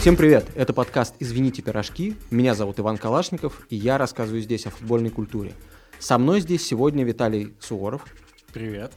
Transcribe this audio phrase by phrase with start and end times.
[0.00, 0.46] Всем привет!
[0.54, 2.16] Это подкаст «Извините, пирожки».
[2.30, 5.52] Меня зовут Иван Калашников, и я рассказываю здесь о футбольной культуре.
[5.98, 8.06] Со мной здесь сегодня Виталий Суворов.
[8.50, 8.94] Привет.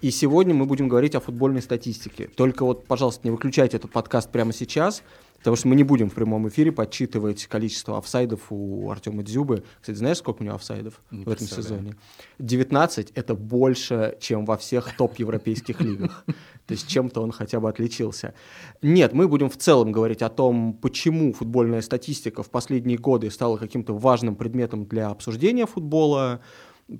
[0.00, 2.28] И сегодня мы будем говорить о футбольной статистике.
[2.28, 5.02] Только вот, пожалуйста, не выключайте этот подкаст прямо сейчас,
[5.44, 9.62] потому что мы не будем в прямом эфире подсчитывать количество офсайдов у Артема Дзюбы.
[9.78, 11.96] Кстати, знаешь, сколько у него офсайдов Не в этом сезоне?
[12.38, 16.24] 19— это больше, чем во всех топ-европейских лигах.
[16.66, 18.32] То есть чем-то он хотя бы отличился.
[18.80, 23.58] Нет, мы будем в целом говорить о том, почему футбольная статистика в последние годы стала
[23.58, 26.40] каким-то важным предметом для обсуждения футбола,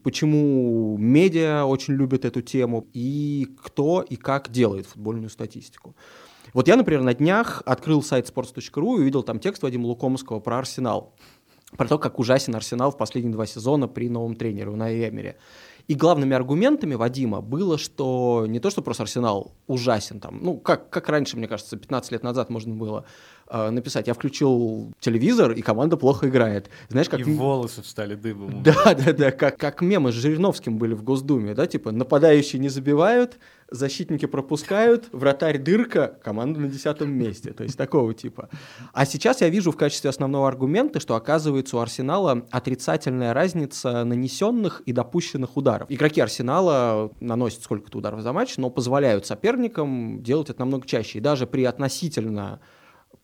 [0.02, 5.96] почему медиа очень любят эту тему и кто и как делает футбольную статистику.
[6.54, 10.58] Вот я, например, на днях открыл сайт sports.ru и увидел там текст Вадима Лукомского про
[10.58, 11.12] Арсенал.
[11.76, 15.36] Про то, как ужасен Арсенал в последние два сезона при новом тренере Унаи Эмере.
[15.88, 20.90] И главными аргументами Вадима было, что не то, что просто Арсенал ужасен, там, ну, как,
[20.90, 23.04] как раньше, мне кажется, 15 лет назад можно было
[23.48, 26.70] э, написать, я включил телевизор, и команда плохо играет.
[26.88, 27.20] Знаешь, как...
[27.20, 28.62] И волосы встали дыбом.
[28.64, 32.68] Да, да, да, как, как мемы с Жириновским были в Госдуме, да, типа нападающие не
[32.68, 33.38] забивают,
[33.70, 38.48] защитники пропускают, вратарь дырка, команда на десятом месте, то есть такого типа.
[38.92, 44.82] А сейчас я вижу в качестве основного аргумента, что оказывается у Арсенала отрицательная разница нанесенных
[44.86, 45.90] и допущенных ударов.
[45.90, 51.18] Игроки Арсенала наносят сколько-то ударов за матч, но позволяют соперникам делать это намного чаще.
[51.18, 52.60] И даже при относительно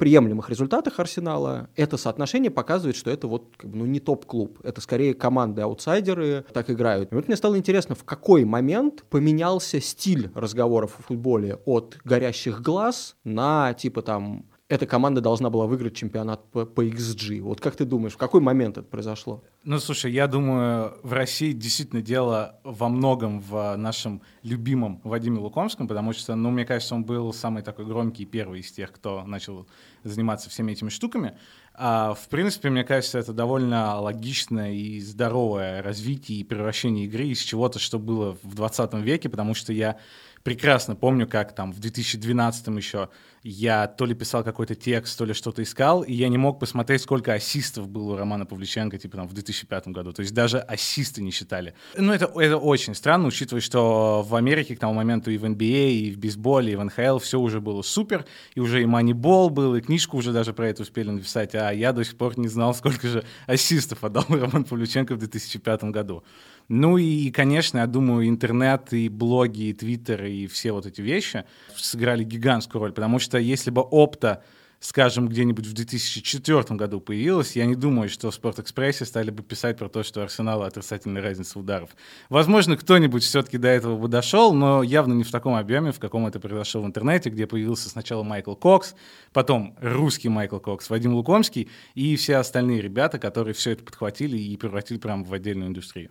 [0.01, 4.59] приемлемых результатах Арсенала, это соотношение показывает, что это вот как бы, ну, не топ-клуб.
[4.63, 7.13] Это скорее команды-аутсайдеры так играют.
[7.13, 12.63] И вот мне стало интересно, в какой момент поменялся стиль разговоров о футболе от горящих
[12.63, 17.41] глаз на типа там эта команда должна была выиграть чемпионат по, по XG.
[17.41, 19.43] Вот как ты думаешь, в какой момент это произошло?
[19.65, 25.89] Ну, слушай, я думаю, в России действительно дело во многом в нашем любимом Вадиме Лукомском,
[25.89, 29.67] потому что, ну, мне кажется, он был самый такой громкий первый из тех, кто начал
[30.05, 31.37] заниматься всеми этими штуками.
[31.75, 37.41] А, в принципе, мне кажется, это довольно логичное и здоровое развитие и превращение игры из
[37.41, 39.99] чего-то, что было в 20 веке, потому что я
[40.43, 43.09] прекрасно помню, как там в 2012 еще
[43.43, 47.01] я то ли писал какой-то текст, то ли что-то искал, и я не мог посмотреть,
[47.01, 50.13] сколько ассистов было у Романа Павличенко, типа там в 2005 году.
[50.13, 51.75] То есть даже ассисты не считали.
[51.97, 55.91] Ну, это, это очень странно, учитывая, что в Америке к тому моменту и в NBA,
[55.91, 59.75] и в бейсболе, и в НХЛ все уже было супер, и уже и Moneyball был,
[59.75, 62.75] и книжку уже даже про это успели написать, а я до сих пор не знал,
[62.75, 66.25] сколько же ассистов отдал Роман Павличенко в 2005 году.
[66.73, 71.45] Ну и, конечно, я думаю, интернет и блоги, и твиттер, и все вот эти вещи
[71.75, 74.43] сыграли гигантскую роль, потому что если бы опта,
[74.81, 79.77] скажем, где-нибудь в 2004 году появилась, я не думаю, что в Спортэкспрессе стали бы писать
[79.79, 81.91] про то, что Арсенал отрицательная разница ударов.
[82.31, 86.27] Возможно, кто-нибудь все-таки до этого бы дошел, но явно не в таком объеме, в каком
[86.27, 88.95] это произошло в интернете, где появился сначала Майкл Кокс,
[89.33, 94.57] потом русский Майкл Кокс, Вадим Лукомский и все остальные ребята, которые все это подхватили и
[94.57, 96.11] превратили прямо в отдельную индустрию.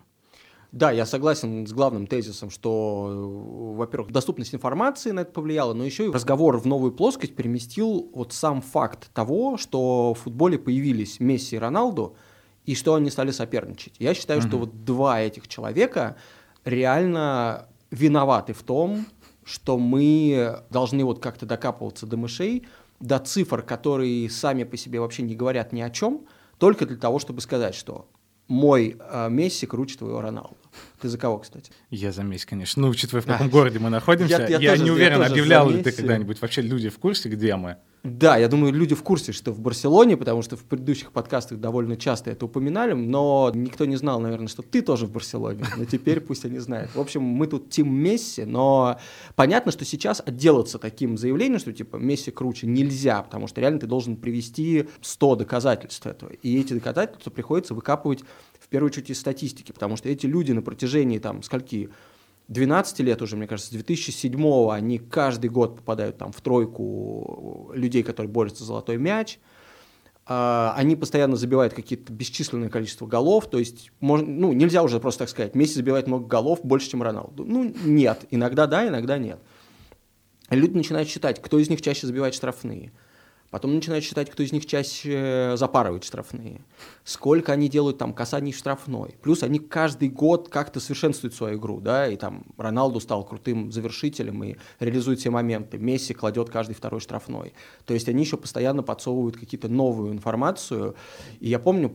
[0.72, 5.84] Да, я согласен с главным тезисом, что, э, во-первых, доступность информации на это повлияла, но
[5.84, 11.18] еще и разговор в новую плоскость переместил вот сам факт того, что в футболе появились
[11.18, 12.14] Месси и Роналду,
[12.66, 13.94] и что они стали соперничать.
[13.98, 16.16] Я считаю, что вот два этих человека
[16.64, 19.06] реально виноваты в том,
[19.42, 22.66] что мы должны вот как-то докапываться до мышей,
[23.00, 26.26] до цифр, которые сами по себе вообще не говорят ни о чем,
[26.58, 28.06] только для того, чтобы сказать, что
[28.50, 30.56] мой э, Месси круче твоего Роналду.
[31.00, 31.70] Ты за кого, кстати?
[31.88, 32.82] Я за Месси, конечно.
[32.82, 35.70] Ну, учитывая, в каком А, городе мы находимся, я- я, я тоже- не уверен, объявлял
[35.70, 36.40] ли ты когда-нибудь.
[36.42, 37.76] Вообще люди в курсе, где мы?
[38.02, 41.98] Да, я думаю, люди в курсе, что в Барселоне, потому что в предыдущих подкастах довольно
[41.98, 45.64] часто это упоминали, но никто не знал, наверное, что ты тоже в Барселоне.
[45.76, 46.94] Но теперь пусть они знают.
[46.94, 48.98] В общем, мы тут тим Месси, но
[49.36, 53.86] понятно, что сейчас отделаться таким заявлением, что типа Месси круче, нельзя, потому что реально ты
[53.86, 56.30] должен привести 100 доказательств этого.
[56.30, 58.20] И эти доказательства приходится выкапывать
[58.58, 61.90] в первую очередь из статистики, потому что эти люди на протяжении там скольки
[62.50, 68.02] 12 лет уже, мне кажется, с 2007 они каждый год попадают там в тройку людей,
[68.02, 69.38] которые борются за золотой мяч.
[70.26, 75.20] А, Они постоянно забивают какие-то бесчисленное количество голов, то есть можно, ну, нельзя уже просто
[75.20, 77.44] так сказать, Месси забивает много голов больше, чем Роналду.
[77.44, 79.38] Ну, нет, иногда да, иногда нет.
[80.50, 82.90] Люди начинают считать, кто из них чаще забивает штрафные.
[83.50, 86.60] Потом начинают считать, кто из них чаще запарывает штрафные.
[87.02, 89.16] Сколько они делают там касаний штрафной.
[89.22, 94.44] Плюс они каждый год как-то совершенствуют свою игру, да, и там Роналду стал крутым завершителем
[94.44, 95.78] и реализует все моменты.
[95.78, 97.52] Месси кладет каждый второй штрафной.
[97.86, 100.94] То есть они еще постоянно подсовывают какие-то новую информацию.
[101.40, 101.92] И я помню,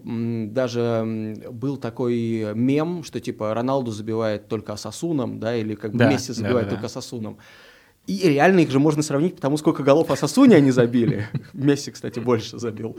[0.52, 6.12] даже был такой мем, что типа Роналду забивает только Асасуном, да, или как бы Да,
[6.12, 6.72] Месси забивает да-да-да.
[6.72, 7.38] только Асасуном.
[8.08, 11.28] И реально их же можно сравнить, потому сколько голов Асасуни они забили.
[11.54, 12.96] Месси, кстати, больше забил.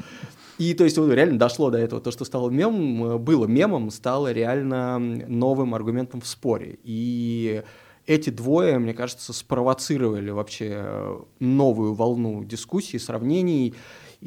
[0.59, 2.01] И то есть реально дошло до этого.
[2.01, 6.79] То, что стало мемом, было мемом, стало реально новым аргументом в споре.
[6.83, 7.63] И
[8.07, 13.75] эти двое, мне кажется, спровоцировали вообще новую волну дискуссий, сравнений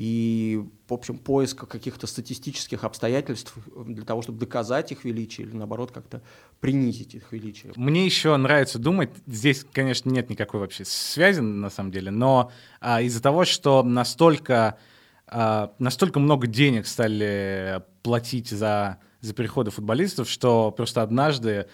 [0.02, 5.92] и, в общем, поиска каких-то статистических обстоятельств для того, чтобы доказать их величие или, наоборот,
[5.92, 6.22] как-то
[6.62, 7.74] принизить их величие.
[7.76, 12.50] Мне еще нравится думать, здесь, конечно, нет никакой вообще связи, на самом деле, но
[12.80, 14.78] а, из-за того, что настолько,
[15.28, 21.68] а, настолько много денег стали платить за, за переходы футболистов, что просто однажды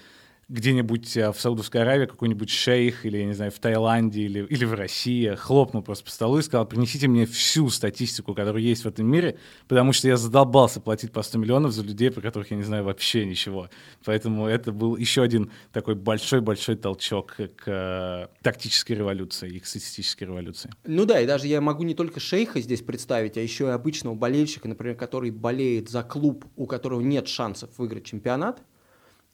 [0.48, 4.66] где-нибудь э, в Саудовской Аравии какой-нибудь шейх или, я не знаю, в Таиланде или, или
[4.66, 8.88] в России хлопнул просто по столу и сказал, принесите мне всю статистику, которая есть в
[8.88, 12.58] этом мире, потому что я задолбался платить по 100 миллионов за людей, про которых я
[12.58, 13.70] не знаю вообще ничего.
[14.04, 20.28] Поэтому это был еще один такой большой-большой толчок к э, тактической революции и к статистической
[20.28, 20.70] революции.
[20.86, 24.14] Ну да, и даже я могу не только шейха здесь представить, а еще и обычного
[24.14, 28.62] болельщика, например, который болеет за клуб, у которого нет шансов выиграть чемпионат,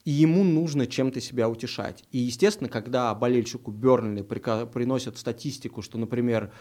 [0.06, 2.04] и ему нужно чем-то себя утешать.
[2.12, 6.52] И, естественно, когда болельщику Бернли приносят статистику, что, например,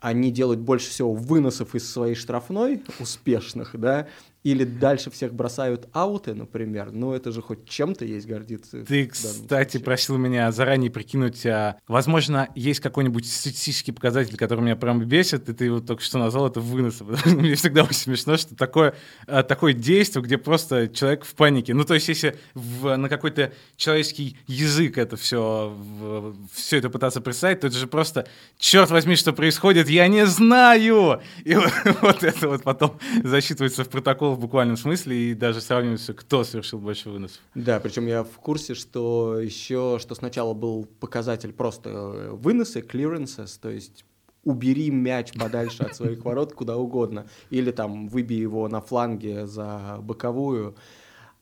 [0.00, 4.08] они делают больше всего выносов из своей штрафной, успешных, да,
[4.44, 8.84] или дальше всех бросают ауты, например, ну это же хоть чем-то есть гордиться.
[8.84, 9.84] Ты, кстати, случае.
[9.84, 15.52] просил меня заранее прикинуть, а, возможно, есть какой-нибудь статистический показатель, который меня прям бесит, и
[15.52, 17.00] ты его только что назвал, это вынос.
[17.26, 18.94] Мне всегда очень смешно, что такое,
[19.26, 21.74] а, такое действие, где просто человек в панике.
[21.74, 27.20] Ну то есть если в, на какой-то человеческий язык это все, в, все это пытаться
[27.20, 28.26] представить, то это же просто,
[28.58, 31.20] черт возьми, что происходит, я не знаю!
[31.44, 36.14] И вот, вот это вот потом засчитывается в протокол в буквальном смысле и даже сравнивается,
[36.14, 37.40] кто совершил больше выносов.
[37.54, 43.58] Да, причем я в курсе, что еще, что сначала был показатель просто э, выносы, clearances,
[43.60, 44.04] то есть
[44.44, 49.98] убери мяч подальше от своих ворот куда угодно, или там выбей его на фланге за
[50.00, 50.74] боковую,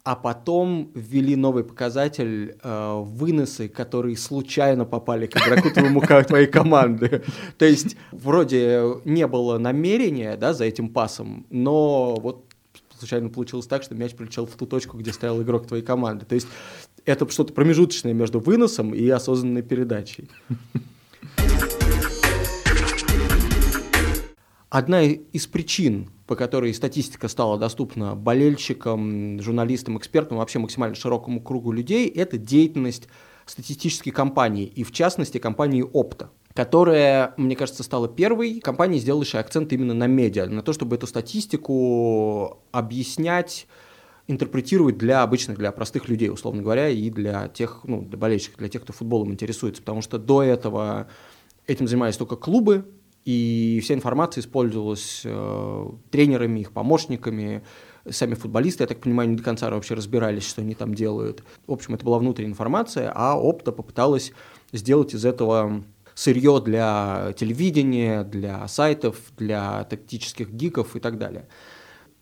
[0.07, 7.25] а потом ввели новый показатель э, выносы, которые случайно попали к игроку твоему, твоей команды.
[7.59, 12.46] То есть вроде не было намерения да, за этим пасом, но вот
[12.99, 16.27] случайно получилось так, что мяч прилетел в ту точку, где стоял игрок твоей команды.
[16.27, 16.49] То есть
[17.05, 20.29] это что-то промежуточное между выносом и осознанной передачей.
[24.69, 31.73] Одна из причин, по которой статистика стала доступна болельщикам, журналистам, экспертам, вообще максимально широкому кругу
[31.73, 33.09] людей, это деятельность
[33.47, 39.73] статистической компании, и в частности компании Опта которая, мне кажется, стала первой компанией, сделавшей акцент
[39.75, 43.67] именно на медиа, на то, чтобы эту статистику объяснять,
[44.27, 48.71] интерпретировать для обычных, для простых людей, условно говоря, и для тех, ну, для болельщиков, для
[48.71, 51.09] тех, кто футболом интересуется, потому что до этого
[51.67, 52.87] этим занимались только клубы,
[53.27, 57.65] и вся информация использовалась э, тренерами, их помощниками,
[58.09, 61.45] сами футболисты, я так понимаю, не до конца вообще разбирались, что они там делают.
[61.67, 64.33] В общем, это была внутренняя информация, а Опта попыталась
[64.73, 65.85] сделать из этого
[66.17, 71.47] сырье для телевидения, для сайтов, для тактических гиков и так далее.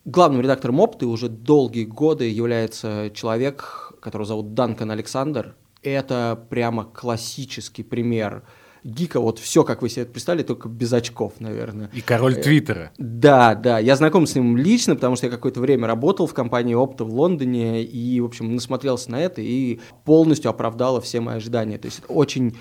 [0.04, 5.54] Главным редактором Опты уже долгие годы является человек, которого зовут Данкан Александр.
[5.82, 8.42] Это прямо классический пример
[8.82, 11.88] гика, вот все, как вы себе это представили, только без очков, наверное.
[11.94, 12.92] И король Твиттера.
[12.98, 16.74] Да, да, я знаком с ним лично, потому что я какое-то время работал в компании
[16.74, 21.78] Опта в Лондоне, и, в общем, насмотрелся на это, и полностью оправдало все мои ожидания.
[21.78, 22.56] То есть это очень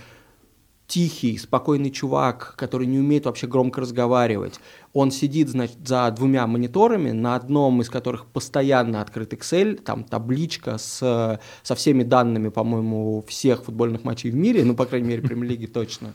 [0.93, 4.59] тихий, спокойный чувак, который не умеет вообще громко разговаривать.
[4.93, 10.77] Он сидит, значит, за двумя мониторами, на одном из которых постоянно открыт Excel, там табличка
[10.77, 15.65] с, со всеми данными, по-моему, всех футбольных матчей в мире, ну, по крайней мере, премьер-лиги
[15.65, 16.13] точно.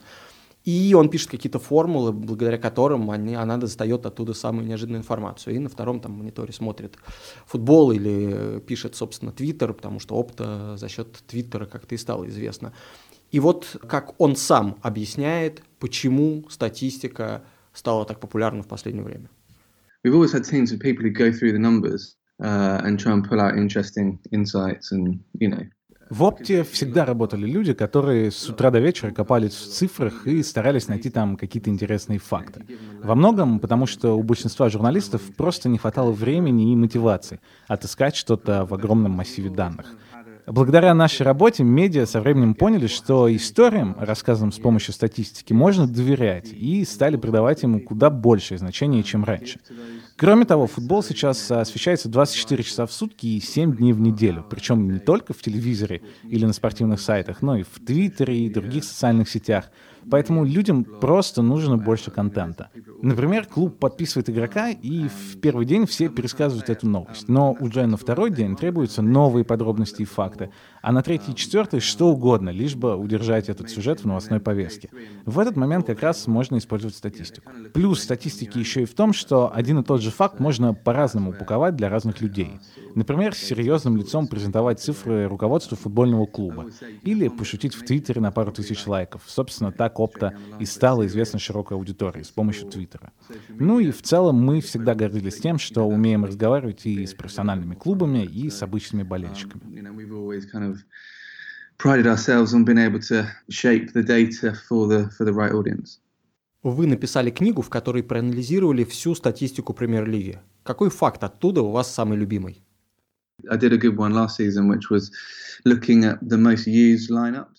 [0.65, 5.57] И он пишет какие-то формулы, благодаря которым они, она достает оттуда самую неожиданную информацию.
[5.57, 6.95] И на втором там мониторе смотрит
[7.47, 12.73] футбол или пишет, собственно, Твиттер, потому что опта за счет Твиттера как-то и стало известно.
[13.31, 17.43] И вот как он сам объясняет, почему статистика
[17.73, 19.29] стала так популярна в последнее время.
[20.05, 23.29] We've always had teams of people who go through the numbers uh, and try and
[23.29, 25.67] pull out interesting insights and, you know,
[26.11, 30.89] в Опте всегда работали люди, которые с утра до вечера копались в цифрах и старались
[30.89, 32.65] найти там какие-то интересные факты.
[33.03, 38.65] Во многом потому, что у большинства журналистов просто не хватало времени и мотивации отыскать что-то
[38.65, 39.95] в огромном массиве данных.
[40.51, 46.53] Благодаря нашей работе медиа со временем поняли, что историям, рассказанным с помощью статистики, можно доверять
[46.53, 49.61] и стали придавать ему куда большее значение, чем раньше.
[50.17, 54.91] Кроме того, футбол сейчас освещается 24 часа в сутки и 7 дней в неделю, причем
[54.91, 59.29] не только в телевизоре или на спортивных сайтах, но и в Твиттере и других социальных
[59.29, 59.71] сетях.
[60.11, 62.71] Поэтому людям просто нужно больше контента.
[63.03, 67.29] Например, клуб подписывает игрока, и в первый день все пересказывают эту новость.
[67.29, 70.51] Но уже на второй день требуются новые подробности и факты.
[70.83, 74.91] А на третий и четвертый что угодно, лишь бы удержать этот сюжет в новостной повестке.
[75.25, 77.51] В этот момент как раз можно использовать статистику.
[77.75, 81.77] Плюс статистики еще и в том, что один и тот же факт можно по-разному упаковать
[81.77, 82.61] для разных людей.
[82.95, 86.67] Например, с серьезным лицом презентовать цифры руководству футбольного клуба.
[87.03, 89.23] Или пошутить в Твиттере на пару тысяч лайков.
[89.27, 93.13] Собственно, так опта и стала известна широкой аудитории с помощью Твиттера.
[93.49, 98.25] Ну и в целом мы всегда гордились тем, что умеем разговаривать и с профессиональными клубами,
[98.25, 99.63] и с обычными болельщиками.
[101.79, 106.01] Prided ourselves on being able to shape the data for the for the right audience.
[106.63, 110.41] Вы написали книгу, в которой проанализировали всю статистику премьер-лиги.
[110.65, 112.63] Какой факт оттуда у вас самый любимый?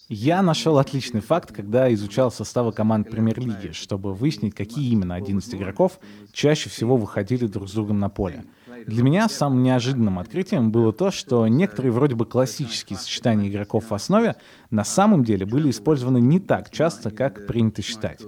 [0.09, 5.99] Я нашел отличный факт, когда изучал составы команд премьер-лиги, чтобы выяснить, какие именно 11 игроков
[6.33, 8.43] чаще всего выходили друг с другом на поле.
[8.88, 13.93] Для меня самым неожиданным открытием было то, что некоторые вроде бы классические сочетания игроков в
[13.93, 14.36] основе
[14.69, 18.21] на самом деле были использованы не так часто, как принято считать.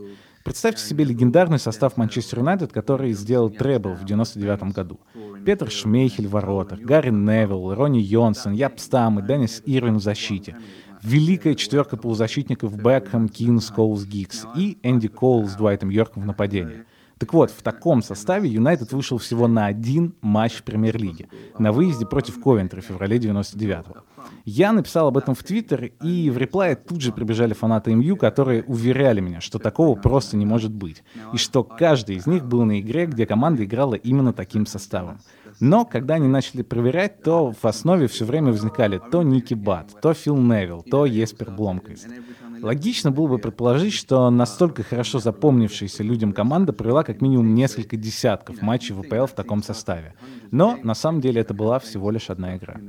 [0.44, 5.00] Представьте себе легендарный состав Манчестер Юнайтед, который сделал требл в 99 году.
[5.46, 10.58] Петр Шмейхель в воротах, Гарри Невилл, Ронни Йонсен, Яп Стам и Деннис Ирвин в защите.
[11.04, 16.86] Великая четверка полузащитников Бекхэм, Кин, Скоулс, Гиггз и Энди Коул с Дуайтом Йорком в нападении.
[17.22, 22.42] Так вот, в таком составе Юнайтед вышел всего на один матч Премьер-лиги на выезде против
[22.42, 23.98] Ковентри в феврале 99-го.
[24.44, 28.64] Я написал об этом в Твиттер, и в реплае тут же прибежали фанаты МЮ, которые
[28.64, 32.80] уверяли меня, что такого просто не может быть, и что каждый из них был на
[32.80, 35.20] игре, где команда играла именно таким составом.
[35.60, 40.16] Но когда они начали проверять, то в основе все время возникали то Ники Бат, то
[40.16, 42.08] Фил Невилл, то Еспер Бломквист.
[42.62, 48.62] Логично было бы предположить, что настолько хорошо запомнившаяся людям команда провела как минимум несколько десятков
[48.62, 50.14] матчей ВПЛ в таком составе.
[50.52, 52.80] Но на самом деле это была всего лишь одна игра.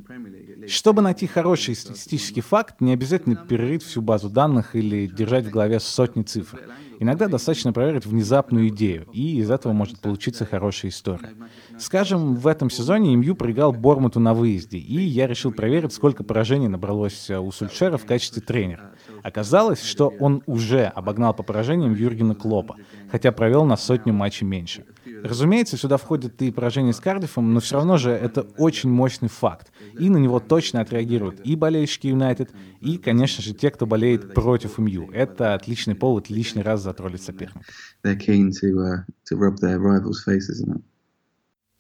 [0.67, 5.81] Чтобы найти хороший статистический факт, не обязательно перерыть всю базу данных или держать в голове
[5.81, 6.61] сотни цифр.
[7.03, 11.31] Иногда достаточно проверить внезапную идею, и из этого может получиться хорошая история.
[11.77, 16.69] Скажем, в этом сезоне МЮ проиграл Бормуту на выезде, и я решил проверить, сколько поражений
[16.69, 18.93] набралось у Сульшера в качестве тренера.
[19.25, 22.77] Оказалось, что он уже обогнал по поражениям Юргена Клопа,
[23.11, 24.85] хотя провел на сотню матчей меньше.
[25.23, 29.73] Разумеется, сюда входит и поражение с Кардифом, но все равно же это очень мощный факт,
[29.99, 32.51] и на него точно отреагируют и болельщики Юнайтед,
[32.81, 35.11] и, конечно же, те, кто болеет против МЮ.
[35.13, 37.61] Это отличный повод лишний раз затроллить соперника.
[38.05, 38.19] Uh,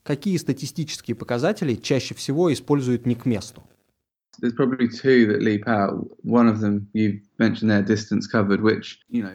[0.03, 3.65] Какие статистические показатели чаще всего используют не к месту?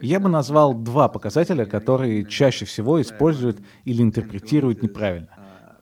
[0.02, 5.30] Я бы назвал два показателя, которые чаще всего используют или интерпретируют неправильно.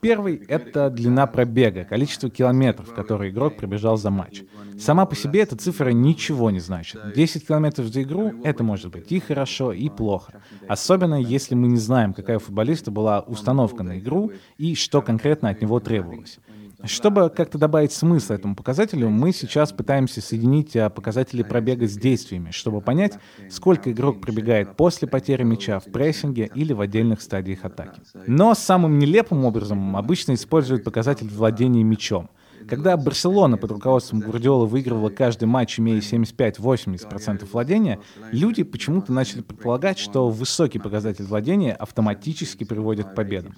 [0.01, 4.43] Первый— это длина пробега, количество километров, которые игрок пробежал за матч.
[4.77, 7.01] Сама по себе эта цифра ничего не значит.
[7.15, 10.43] 10 километров за игру— это может быть и хорошо, и плохо.
[10.67, 15.49] Особенно, если мы не знаем, какая у футболиста была установка на игру и что конкретно
[15.49, 16.39] от него требовалось.
[16.85, 22.51] Чтобы как-то добавить смысл этому показателю, мы сейчас пытаемся соединить а, показатели пробега с действиями,
[22.51, 23.17] чтобы понять,
[23.49, 28.01] сколько игрок пробегает после потери мяча в прессинге или в отдельных стадиях атаки.
[28.27, 32.29] Но самым нелепым образом обычно используют показатель владения мячом—
[32.67, 37.99] когда Барселона под руководством Гвардиола выигрывала каждый матч, имея 75-80% владения,
[38.31, 43.55] люди почему-то начали предполагать, что высокий показатель владения автоматически приводит к победам.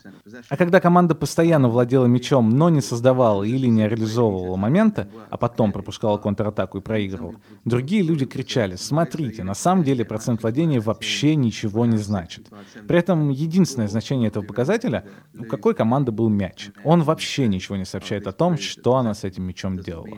[0.50, 5.72] А когда команда постоянно владела мячом, но не создавала или не реализовывала момента, а потом
[5.72, 7.36] пропускала контратаку и проигрывала,
[7.66, 12.48] другие люди кричали, смотрите, на самом деле процент владения вообще ничего не значит.
[12.88, 15.06] При этом единственное значение этого показателя,
[15.38, 16.70] у какой команды был мяч.
[16.84, 20.18] Он вообще ничего не сообщает о том, что она с этим мячом делала.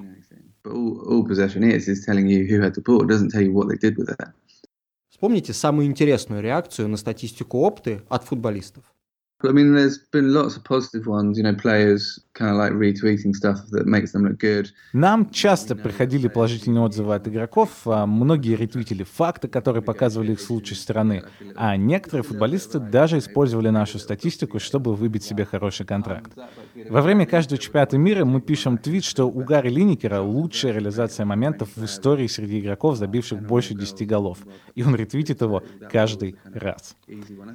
[5.09, 8.83] Вспомните самую интересную реакцию на статистику опты от футболистов.
[9.41, 13.33] I mean, there's been lots of positive ones, you know, players kind of like retweeting
[13.33, 14.67] stuff that makes them look good.
[14.93, 20.49] Нам часто приходили положительные отзывы от игроков, а многие ретвитили факты, которые показывали их с
[20.49, 21.23] лучшей стороны,
[21.55, 26.31] а некоторые футболисты даже использовали нашу статистику, чтобы выбить себе хороший контракт.
[26.89, 31.69] Во время каждого чемпионата мира мы пишем твит, что у Гарри Линникера лучшая реализация моментов
[31.75, 34.39] в истории среди игроков, забивших больше 10 голов,
[34.75, 36.95] и он ретвитит его каждый раз.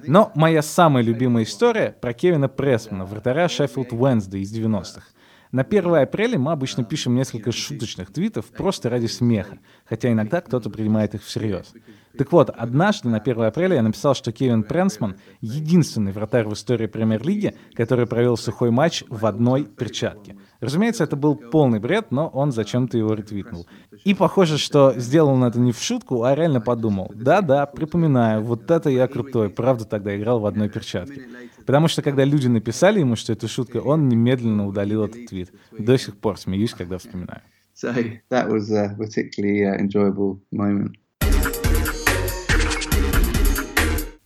[0.07, 5.03] Но моя самая любимая история история про Кевина Прессмана, вратаря Шеффилд Уэнсдей из 90-х.
[5.51, 10.71] На 1 апреля мы обычно пишем несколько шуточных твитов просто ради смеха, хотя иногда кто-то
[10.71, 11.75] принимает их всерьез.
[12.17, 16.87] Так вот, однажды на 1 апреля я написал, что Кевин Пренсман— единственный вратарь в истории
[16.87, 20.37] премьер-лиги, который провел сухой матч в одной перчатке.
[20.61, 23.67] Разумеется, это был полный бред, но он зачем-то его ретвитнул.
[24.05, 27.11] И похоже, что сделал он это не в шутку, а реально подумал.
[27.15, 31.23] Да-да, припоминаю, вот это я крутой, правда тогда играл в одной перчатке.
[31.67, 35.53] Потому что когда люди написали ему, что это шутка, он немедленно удалил этот твит.
[35.77, 37.43] До сих пор смеюсь, когда вспоминаю.
[37.75, 37.93] So
[38.31, 40.95] that was a particularly uh, enjoyable moment.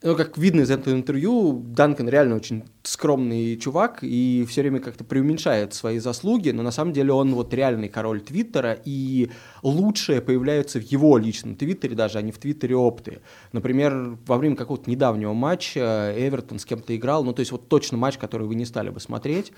[0.09, 5.05] Ну, как видно из этого интервью, Данкан реально очень скромный чувак и все время как-то
[5.05, 9.29] преуменьшает свои заслуги, но на самом деле он вот реальный король Твиттера, и
[9.63, 13.21] лучшее появляется в его личном Твиттере даже, а не в Твиттере опты.
[13.53, 17.99] Например, во время какого-то недавнего матча Эвертон с кем-то играл, ну, то есть вот точно
[17.99, 19.53] матч, который вы не стали бы смотреть,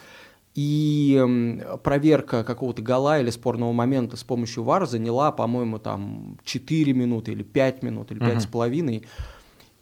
[0.56, 7.30] и проверка какого-то гола или спорного момента с помощью ВАР заняла, по-моему, там 4 минуты
[7.30, 8.40] или 5 минут или 5 uh-huh.
[8.40, 9.04] с половиной.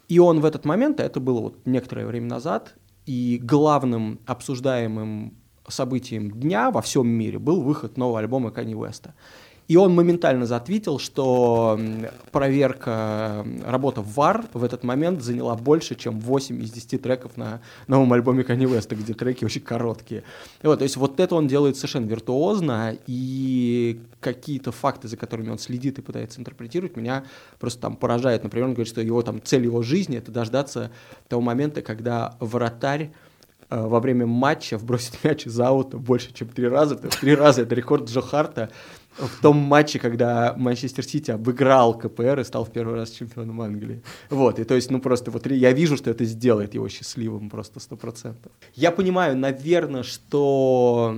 [0.09, 2.75] И он в этот момент, а это было вот некоторое время назад,
[3.05, 5.37] и главным обсуждаемым
[5.67, 9.13] событием дня во всем мире был выход нового альбома Кани Уэста.
[9.69, 11.79] И он моментально затвитил, что
[12.31, 17.61] проверка, работа в VAR в этот момент заняла больше, чем 8 из 10 треков на
[17.85, 20.23] новом альбоме Kanye West, где треки очень короткие.
[20.63, 25.59] вот, то есть вот это он делает совершенно виртуозно, и какие-то факты, за которыми он
[25.59, 27.25] следит и пытается интерпретировать, меня
[27.59, 28.43] просто там поражает.
[28.43, 30.89] Например, он говорит, что его там цель его жизни— это дождаться
[31.27, 33.11] того момента, когда вратарь
[33.69, 36.95] э, во время матча вбросит мяч из аута больше, чем три раза.
[36.95, 38.71] Три раза это рекорд Джо Харта
[39.19, 44.01] в том матче, когда Манчестер Сити обыграл КПР и стал в первый раз чемпионом Англии.
[44.29, 47.79] Вот, и то есть, ну просто вот я вижу, что это сделает его счастливым просто
[47.79, 48.51] сто процентов.
[48.73, 51.15] Я понимаю, наверное, что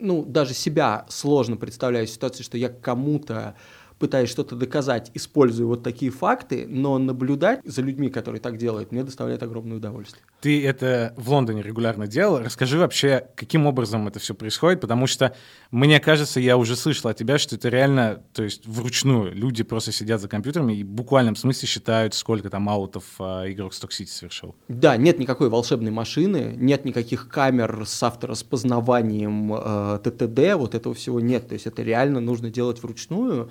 [0.00, 3.54] ну, даже себя сложно представляю ситуацию, что я кому-то
[4.00, 9.04] пытаясь что-то доказать, используя вот такие факты, но наблюдать за людьми, которые так делают, мне
[9.04, 10.24] доставляет огромное удовольствие.
[10.40, 12.38] Ты это в Лондоне регулярно делал.
[12.38, 15.36] Расскажи вообще, каким образом это все происходит, потому что
[15.70, 19.92] мне кажется, я уже слышал от тебя, что это реально, то есть вручную люди просто
[19.92, 24.06] сидят за компьютерами и в буквальном смысле считают, сколько там аутов а, игрок Stock City
[24.06, 24.56] совершил.
[24.68, 31.20] Да, нет никакой волшебной машины, нет никаких камер с автораспознаванием э, ТТД, вот этого всего
[31.20, 31.48] нет.
[31.48, 33.50] То есть это реально нужно делать вручную.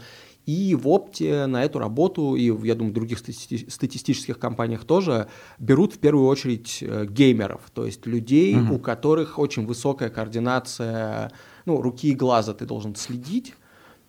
[0.49, 5.27] И в опте на эту работу, и я думаю, в других стати- статистических компаниях тоже,
[5.59, 8.73] берут в первую очередь э, геймеров, то есть людей, mm-hmm.
[8.73, 11.31] у которых очень высокая координация
[11.67, 13.53] ну, руки и глаза, ты должен следить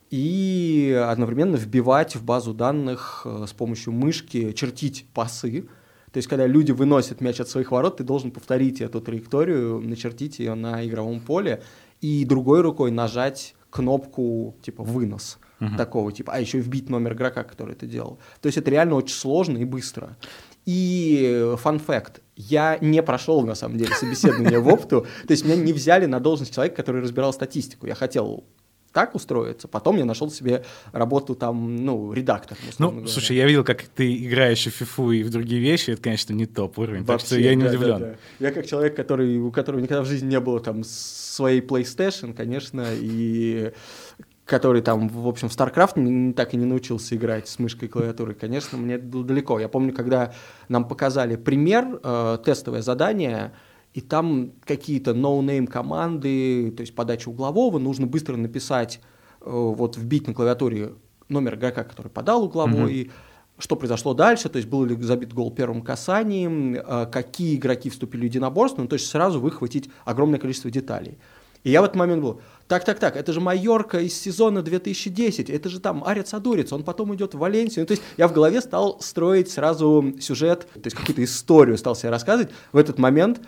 [0.08, 5.68] и одновременно вбивать в базу данных э, с помощью мышки, чертить пасы.
[6.10, 10.38] То есть, когда люди выносят мяч от своих ворот, ты должен повторить эту траекторию, начертить
[10.38, 11.62] ее на игровом поле
[12.00, 15.76] и другой рукой нажать кнопку типа вынос uh-huh.
[15.76, 18.18] такого типа, а еще и вбить номер игрока, который это делал.
[18.40, 20.16] То есть это реально очень сложно и быстро.
[20.66, 25.72] И фан-факт, я не прошел, на самом деле, собеседование в опту, то есть меня не
[25.72, 27.86] взяли на должность человека, который разбирал статистику.
[27.86, 28.44] Я хотел
[28.92, 29.68] так устроиться.
[29.68, 32.62] Потом я нашел себе работу там, ну, редактором.
[32.78, 33.06] Ну, говоря.
[33.06, 36.46] слушай, я видел, как ты играешь в фифу и в другие вещи, это, конечно, не
[36.46, 37.98] топ уровень, Вообще, так что я не да, удивлен.
[37.98, 38.16] Да, да.
[38.46, 42.86] Я как человек, который, у которого никогда в жизни не было там своей PlayStation, конечно,
[42.92, 43.72] и
[44.50, 48.34] который там, в общем, в StarCraft так и не научился играть с мышкой и клавиатурой,
[48.34, 49.60] конечно, мне это было далеко.
[49.60, 50.32] Я помню, когда
[50.68, 53.52] нам показали пример, э, тестовое задание,
[53.94, 59.00] и там какие-то no-name команды, то есть подача углового, нужно быстро написать,
[59.40, 60.94] э, вот вбить на клавиатуре
[61.28, 63.10] номер игрока, который подал угловой, mm-hmm.
[63.58, 68.22] что произошло дальше, то есть был ли забит гол первым касанием, э, какие игроки вступили
[68.22, 71.18] в единоборство, ну, то есть сразу выхватить огромное количество деталей.
[71.64, 75.50] И я в этот момент был, так, так, так, это же Майорка из сезона 2010,
[75.50, 77.82] это же там Арец Адорец, он потом идет в Валенсию.
[77.82, 81.96] Ну, то есть я в голове стал строить сразу сюжет, то есть какую-то историю стал
[81.96, 82.50] себе рассказывать.
[82.72, 83.40] В этот момент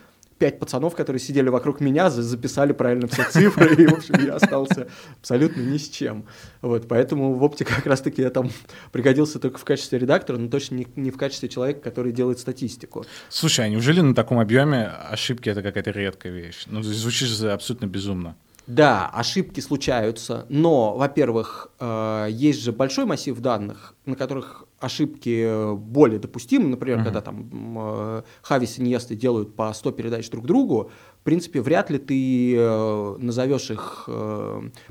[0.43, 4.89] пять пацанов, которые сидели вокруг меня, записали правильно все цифры, и, в общем, я остался
[5.21, 6.25] абсолютно ни с чем.
[6.63, 8.51] Вот, поэтому в опте как раз-таки я там
[8.91, 13.07] пригодился только в качестве редактора, но точно не, не в качестве человека, который делает статистику.
[13.29, 16.65] Слушай, а неужели на таком объеме ошибки это какая-то редкая вещь?
[16.67, 18.35] Ну, звучит же абсолютно безумно.
[18.67, 26.21] Да, ошибки случаются, но, во-первых, э, есть же большой массив данных, на которых ошибки более
[26.21, 26.69] допустимы.
[26.69, 27.05] Например, uh-huh.
[27.05, 31.91] когда там э, Хавис и Ньесты делают по 100 передач друг другу, в принципе, вряд
[31.91, 34.09] ли ты э, назовешь их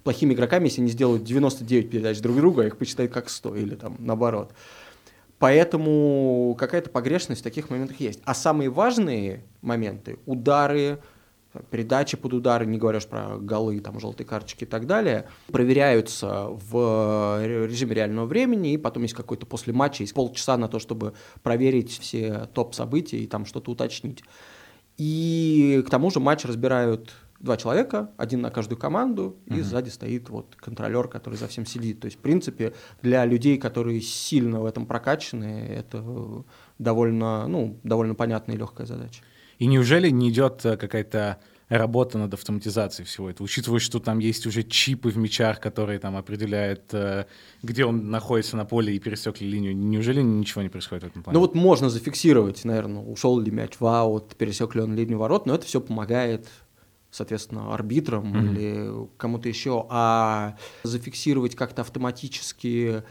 [0.04, 3.76] плохими игроками, если они сделают 99 передач друг другу, а их почитают как 100 или
[3.76, 4.54] там наоборот.
[5.42, 8.20] Поэтому какая-то погрешность в таких моментах есть.
[8.26, 11.00] А самые важные моменты, удары,
[11.70, 16.48] передачи под удары, не говоря уж про голы, там, желтые карточки и так далее, проверяются
[16.50, 21.14] в режиме реального времени, и потом есть какой-то после матча, есть полчаса на то, чтобы
[21.44, 24.24] проверить все топ-события и там что-то уточнить.
[24.98, 29.64] И к тому же матч разбирают два человека, один на каждую команду, и uh-huh.
[29.64, 32.00] сзади стоит вот контролер, который за всем сидит.
[32.00, 36.44] То есть, в принципе, для людей, которые сильно в этом прокачаны, это
[36.78, 39.24] довольно, ну, довольно понятная и легкая задача.
[39.62, 41.38] И неужели не идет э, какая-то
[41.70, 46.18] работа над автоматизацией всего этого, учитывая, что там есть уже чипы в мячах, которые там
[46.18, 47.26] определяют, э,
[47.62, 49.78] где он находится на поле и пересек ли линию.
[49.78, 51.36] Неужели ничего не происходит в этом плане?
[51.36, 55.46] Ну вот можно зафиксировать, наверное, ушел ли мяч в аут, пересек ли он линию ворот,
[55.46, 56.48] но это все помогает
[57.12, 58.50] соответственно, арбитрам mm-hmm.
[58.50, 63.04] или кому-то еще, а зафиксировать как-то автоматически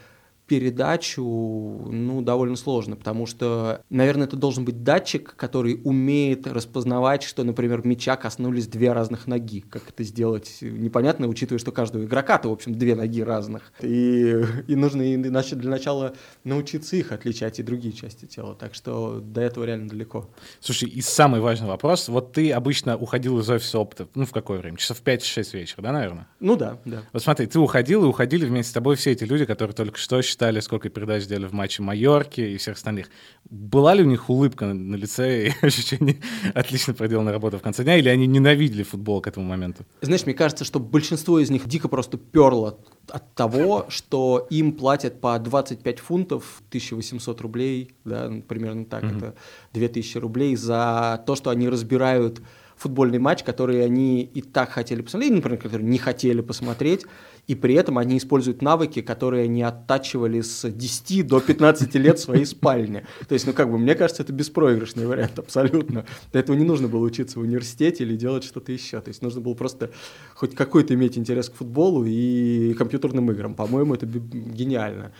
[0.50, 7.44] передачу, ну, довольно сложно, потому что, наверное, это должен быть датчик, который умеет распознавать, что,
[7.44, 9.60] например, мяча коснулись две разных ноги.
[9.60, 10.58] Как это сделать?
[10.60, 13.72] Непонятно, учитывая, что каждого игрока-то, в общем, две ноги разных.
[13.80, 18.56] И, и нужно иначе для начала научиться их отличать и другие части тела.
[18.56, 20.28] Так что до этого реально далеко.
[20.58, 22.08] Слушай, и самый важный вопрос.
[22.08, 24.78] Вот ты обычно уходил из офиса опыта, ну, в какое время?
[24.78, 26.26] Часов 5-6 вечера, да, наверное?
[26.40, 27.02] Ну да, да.
[27.12, 30.20] Вот смотри, ты уходил, и уходили вместе с тобой все эти люди, которые только что
[30.22, 33.08] считали, сколько передач сделали в матче Майорки и всех остальных.
[33.50, 36.16] Была ли у них улыбка на, на лице и ощущение
[36.54, 39.84] отлично проделанной работы в конце дня, или они ненавидели футбол к этому моменту?
[40.00, 45.20] Знаешь, мне кажется, что большинство из них дико просто перло от того, что им платят
[45.20, 49.16] по 25 фунтов, 1800 рублей, да, примерно так, mm-hmm.
[49.18, 49.34] это
[49.74, 52.40] 2000 рублей за то, что они разбирают
[52.80, 57.04] футбольный матч, который они и так хотели посмотреть, например, который не хотели посмотреть,
[57.46, 62.22] и при этом они используют навыки, которые они оттачивали с 10 до 15 лет в
[62.22, 63.06] своей спальне.
[63.28, 66.06] То есть, ну как бы, мне кажется, это беспроигрышный вариант абсолютно.
[66.32, 68.98] Для этого не нужно было учиться в университете или делать что-то еще.
[69.02, 69.90] То есть нужно было просто
[70.34, 73.54] хоть какой-то иметь интерес к футболу и компьютерным играм.
[73.54, 75.12] По-моему, это гениально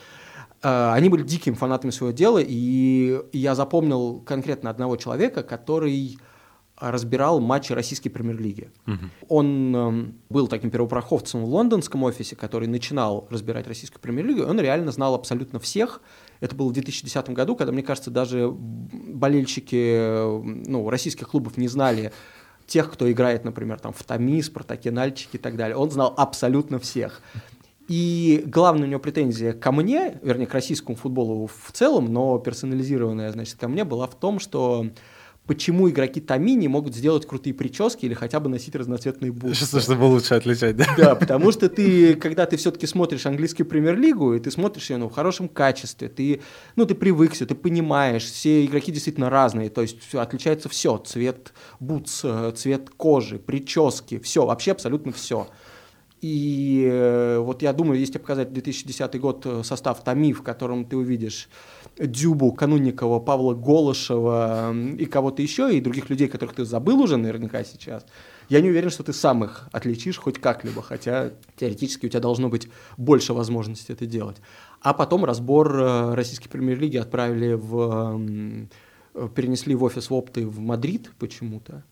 [0.62, 6.18] а, они были дикими фанатами своего дела, и я запомнил конкретно одного человека, который
[6.80, 8.70] разбирал матчи российской премьер-лиги.
[8.86, 8.96] Угу.
[9.28, 14.90] Он э, был таким первопроходцем в лондонском офисе, который начинал разбирать российскую премьер-лигу, он реально
[14.90, 16.00] знал абсолютно всех.
[16.40, 22.12] Это было в 2010 году, когда, мне кажется, даже болельщики ну, российских клубов не знали
[22.66, 25.76] тех, кто играет, например, там, в Томи, Спартаке, Нальчике и так далее.
[25.76, 27.20] Он знал абсолютно всех.
[27.88, 33.32] И главная у него претензия ко мне, вернее, к российскому футболу в целом, но персонализированная,
[33.32, 34.86] значит, ко мне была в том, что
[35.46, 39.66] почему игроки Томи не могут сделать крутые прически или хотя бы носить разноцветные бутсы.
[39.66, 40.86] Что, чтобы лучше отличать, да?
[40.96, 45.08] Да, потому что ты, когда ты все-таки смотришь английскую премьер-лигу, и ты смотришь ее ну,
[45.08, 46.40] в хорошем качестве, ты,
[46.76, 51.52] ну, ты привыкся, ты понимаешь, все игроки действительно разные, то есть все, отличается все, цвет
[51.80, 55.48] бутс, э, цвет кожи, прически, все, вообще абсолютно все.
[56.20, 60.96] И э, вот я думаю, если показать 2010 год э, состав Томи, в котором ты
[60.96, 61.48] увидишь
[61.98, 67.64] Дюбу, Канунникова, Павла Голышева и кого-то еще, и других людей, которых ты забыл уже наверняка
[67.64, 68.04] сейчас,
[68.50, 72.50] я не уверен, что ты сам их отличишь хоть как-либо, хотя теоретически у тебя должно
[72.50, 74.36] быть больше возможности это делать.
[74.82, 78.58] А потом разбор э, российской премьер-лиги отправили в...
[79.34, 81.82] перенесли в офис Вопты в Мадрид почему-то.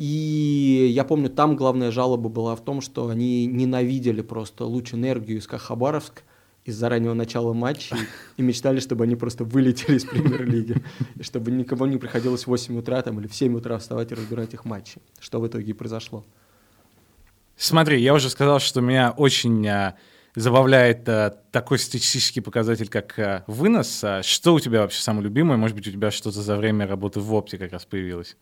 [0.00, 5.36] И я помню, там главная жалоба была в том, что они ненавидели просто луч энергию
[5.36, 6.22] из Хабаровск,
[6.64, 7.98] из-за раннего начала матча
[8.38, 10.76] и мечтали, чтобы они просто вылетели из премьер-лиги,
[11.20, 14.54] чтобы никому не приходилось в 8 утра там, или в 7 утра вставать и разбирать
[14.54, 16.24] их матчи, что в итоге произошло.
[17.58, 19.96] Смотри, я уже сказал, что меня очень а,
[20.34, 24.02] забавляет а, такой статистический показатель, как а, вынос.
[24.02, 25.58] А, что у тебя вообще самое любимое?
[25.58, 28.38] Может быть, у тебя что-то за время работы в опте как раз появилось?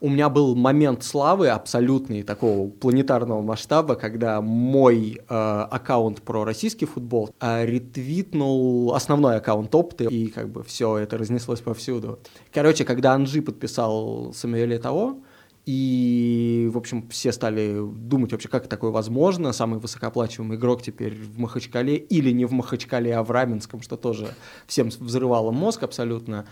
[0.00, 5.34] У меня был момент славы абсолютный такого планетарного масштаба, когда мой э,
[5.70, 11.60] аккаунт про российский футбол э, ретвитнул основной аккаунт опты, и как бы все это разнеслось
[11.60, 12.18] повсюду.
[12.52, 15.18] Короче, когда Анжи подписал Самуэля того,
[15.66, 19.52] и, в общем, все стали думать вообще, как такое возможно.
[19.52, 24.34] Самый высокооплачиваемый игрок теперь в Махачкале или не в Махачкале, а в Раменском, что тоже
[24.66, 26.46] всем взрывало мозг абсолютно.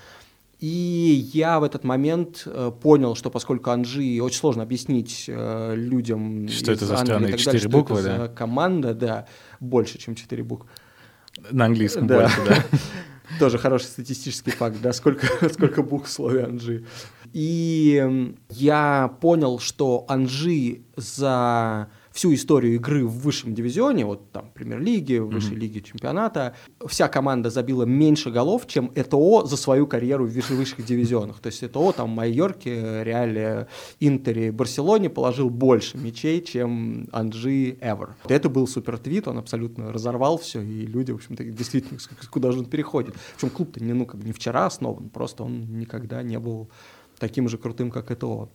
[0.63, 6.47] И я в этот момент э, понял, что поскольку Анжи очень сложно объяснить э, людям
[6.47, 8.19] что это за странные четыре буквы, это да?
[8.19, 9.27] за команда, да,
[9.59, 10.69] больше, чем четыре буквы.
[11.51, 12.21] На английском да.
[12.21, 12.65] больше, да.
[13.41, 16.85] Тоже хороший статистический факт, да, сколько, сколько букв в слове Анжи.
[17.33, 25.19] И я понял, что Анжи за всю историю игры в высшем дивизионе, вот там премьер-лиги,
[25.19, 25.59] высшей mm-hmm.
[25.59, 26.55] лиги чемпионата,
[26.87, 31.41] вся команда забила меньше голов, чем ЭТО за свою карьеру в высших дивизионах.
[31.41, 33.69] То есть ЭТО там в Майорке, Реале,
[34.01, 38.17] Интере, Барселоне положил больше мячей, чем Анджи Эвер.
[38.29, 41.99] Это был супер твит, он абсолютно разорвал все, и люди, в общем-то, действительно,
[42.31, 43.15] куда же он переходит.
[43.37, 46.69] Причем клуб-то не, ну, как бы не вчера основан, просто он никогда не был
[47.19, 48.49] таким же крутым, как ЭТО.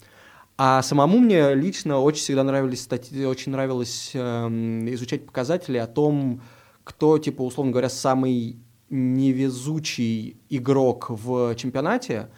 [0.57, 4.47] А самому мне лично очень всегда нравились статьи, очень нравилось э,
[4.93, 6.41] изучать показатели о том,
[6.83, 8.57] кто, типа, условно говоря, самый
[8.89, 12.29] невезучий игрок в чемпионате.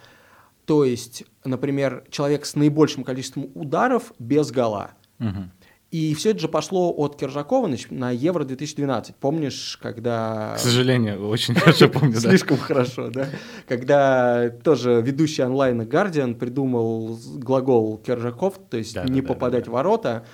[0.65, 4.91] То есть, например, человек с наибольшим количеством ударов без гола.
[5.19, 5.51] Угу.
[5.91, 9.15] И все это же пошло от Киржакова на Евро 2012.
[9.15, 10.53] Помнишь, когда...
[10.55, 12.19] К сожалению, очень хорошо помню.
[12.19, 13.27] Слишком хорошо, да?
[13.67, 20.25] Когда тоже ведущий онлайна Guardian придумал глагол Киржаков, то есть не попадать в ворота.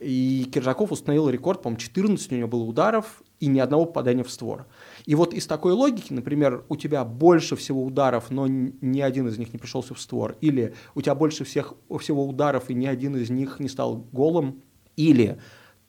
[0.00, 4.30] И Киржаков установил рекорд, по-моему, 14 у него было ударов и ни одного попадания в
[4.30, 4.66] створ.
[5.06, 9.38] И вот из такой логики, например, у тебя больше всего ударов, но ни один из
[9.38, 13.16] них не пришелся в створ, или у тебя больше всех, всего ударов, и ни один
[13.16, 14.62] из них не стал голом,
[14.96, 15.38] или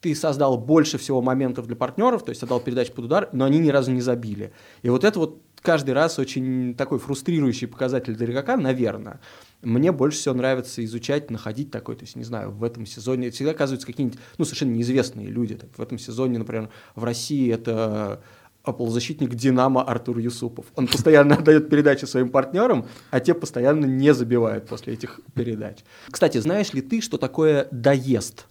[0.01, 3.57] ты создал больше всего моментов для партнеров, то есть отдал передачу под удар, но они
[3.57, 4.53] ни разу не забили.
[4.83, 9.19] И вот это вот каждый раз очень такой фрустрирующий показатель для игрока, наверное.
[9.63, 13.51] Мне больше всего нравится изучать, находить такой, то есть, не знаю, в этом сезоне всегда
[13.51, 15.55] оказываются какие-нибудь, ну, совершенно неизвестные люди.
[15.55, 18.21] Так, в этом сезоне, например, в России это
[18.63, 20.65] полузащитник «Динамо» Артур Юсупов.
[20.75, 25.79] Он постоянно отдает передачи своим партнерам, а те постоянно не забивают после этих передач.
[26.11, 28.47] Кстати, знаешь ли ты, что такое «доезд»?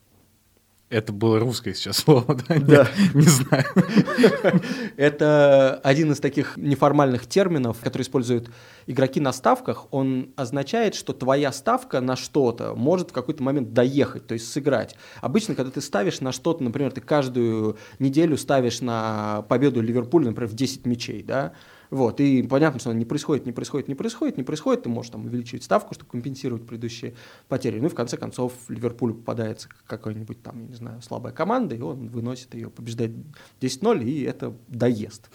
[0.90, 2.56] Это было русское сейчас слово, да?
[2.58, 2.88] Да.
[3.14, 3.64] Не, не знаю.
[4.96, 8.50] Это один из таких неформальных терминов, который используют
[8.86, 9.86] игроки на ставках.
[9.92, 14.94] Он означает, что твоя ставка на что-то может в какой-то момент доехать, то есть сыграть.
[15.20, 20.50] Обычно, когда ты ставишь на что-то, например, ты каждую неделю ставишь на победу Ливерпуля, например,
[20.50, 21.54] в 10 мячей, да,
[21.94, 25.26] вот, и понятно, что не происходит, не происходит, не происходит, не происходит, ты можешь там
[25.26, 27.14] увеличивать ставку, чтобы компенсировать предыдущие
[27.46, 27.78] потери.
[27.78, 31.80] Ну и в конце концов Ливерпулю попадается какая-нибудь там, я не знаю, слабая команда, и
[31.80, 33.12] он выносит ее, побеждает
[33.60, 35.30] 10-0, и это доест.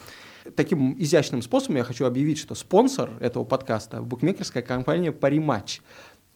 [0.54, 5.80] Таким изящным способом я хочу объявить, что спонсор этого подкаста– букмекерская компания «Париматч».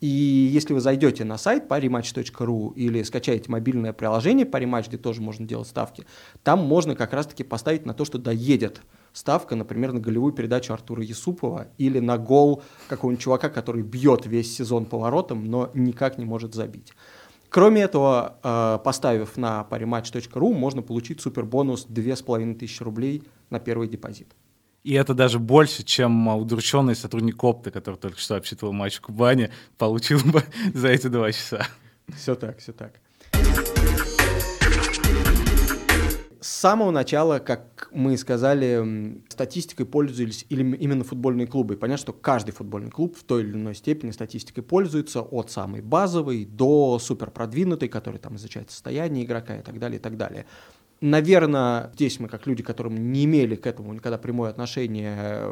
[0.01, 5.47] И если вы зайдете на сайт parimatch.ru или скачаете мобильное приложение Parimatch, где тоже можно
[5.47, 6.07] делать ставки,
[6.43, 8.81] там можно как раз-таки поставить на то, что доедет
[9.15, 14.55] ставка, например, на голевую передачу Артура Ясупова или на гол какого-нибудь чувака, который бьет весь
[14.55, 16.93] сезон поворотом, но никак не может забить.
[17.49, 24.35] Кроме этого, э, поставив на parimatch.ru, можно получить супербонус 2500 рублей на первый депозит.
[24.83, 29.51] И это даже больше, чем удрученный сотрудник Опта, который только что обсчитывал матч в Кубани,
[29.79, 30.43] получил бы
[30.75, 31.67] за эти два часа.
[32.15, 33.01] Все так, все так.
[36.45, 41.79] С самого начала, как мы сказали, статистикой пользовались именно футбольные клубы.
[41.79, 46.45] понятно, что каждый футбольный клуб в той или иной степени статистикой пользуется, от самой базовой
[46.45, 50.45] до супер продвинутой, который там изучает состояние игрока и так далее, и так далее.
[51.01, 55.49] Наверное, здесь мы, как люди, которым не имели к этому никогда прямое отношение,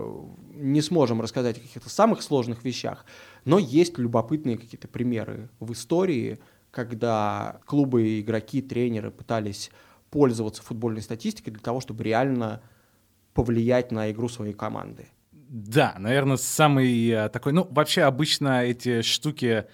[0.50, 3.06] не сможем рассказать о каких-то самых сложных вещах,
[3.46, 6.38] но есть любопытные какие-то примеры в истории,
[6.70, 9.70] когда клубы, игроки, тренеры пытались
[10.12, 12.62] пользоваться футбольной статистикой для того, чтобы реально
[13.34, 15.08] повлиять на игру своей команды.
[15.32, 19.64] Да, наверное, самый э, такой, ну, вообще обычно эти штуки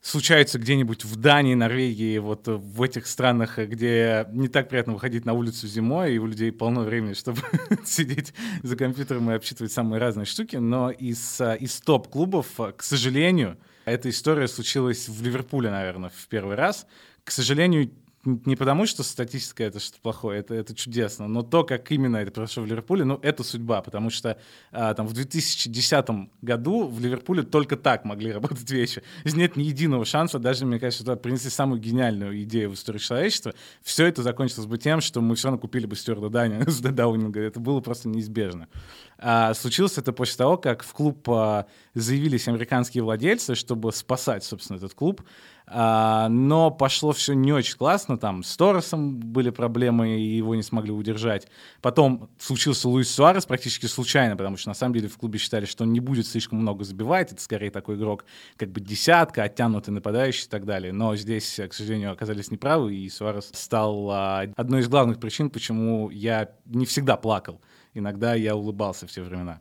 [0.00, 5.32] случаются где-нибудь в Дании, Норвегии, вот в этих странах, где не так приятно выходить на
[5.32, 7.40] улицу зимой, и у людей полно времени, чтобы
[7.84, 10.54] сидеть за компьютером и обсчитывать самые разные штуки.
[10.54, 16.28] Но из, э, из топ-клубов, э, к сожалению, эта история случилась в Ливерпуле, наверное, в
[16.28, 16.86] первый раз.
[17.24, 17.90] К сожалению,
[18.24, 22.32] не потому, что статистика это что-то плохое, это, это чудесно, но то, как именно это
[22.32, 24.38] произошло в Ливерпуле, ну, это судьба, потому что
[24.72, 26.06] а, там в 2010
[26.42, 29.02] году в Ливерпуле только так могли работать вещи.
[29.20, 32.98] Здесь нет ни единого шанса, даже, мне кажется, туда принесли самую гениальную идею в истории
[32.98, 33.54] человечества.
[33.82, 37.40] Все это закончилось бы тем, что мы все равно купили бы Стюарда Дани с Даунинга.
[37.40, 38.68] Это было просто неизбежно.
[39.18, 44.76] А, случилось это после того, как в клуб а, заявились американские владельцы, чтобы спасать, собственно,
[44.76, 45.22] этот клуб.
[45.70, 48.18] А, но пошло все не очень классно.
[48.18, 51.48] Там с Торресом были проблемы, и его не смогли удержать.
[51.82, 55.84] Потом случился Луис Суарес практически случайно, потому что на самом деле в клубе считали, что
[55.84, 57.32] он не будет слишком много забивать.
[57.32, 58.24] Это скорее такой игрок,
[58.56, 60.92] как бы десятка, оттянутый нападающий и так далее.
[60.92, 66.10] Но здесь, к сожалению, оказались неправы, и Суарес стал а, одной из главных причин, почему
[66.10, 67.60] я не всегда плакал
[67.94, 69.60] Иногда я улыбался все времена.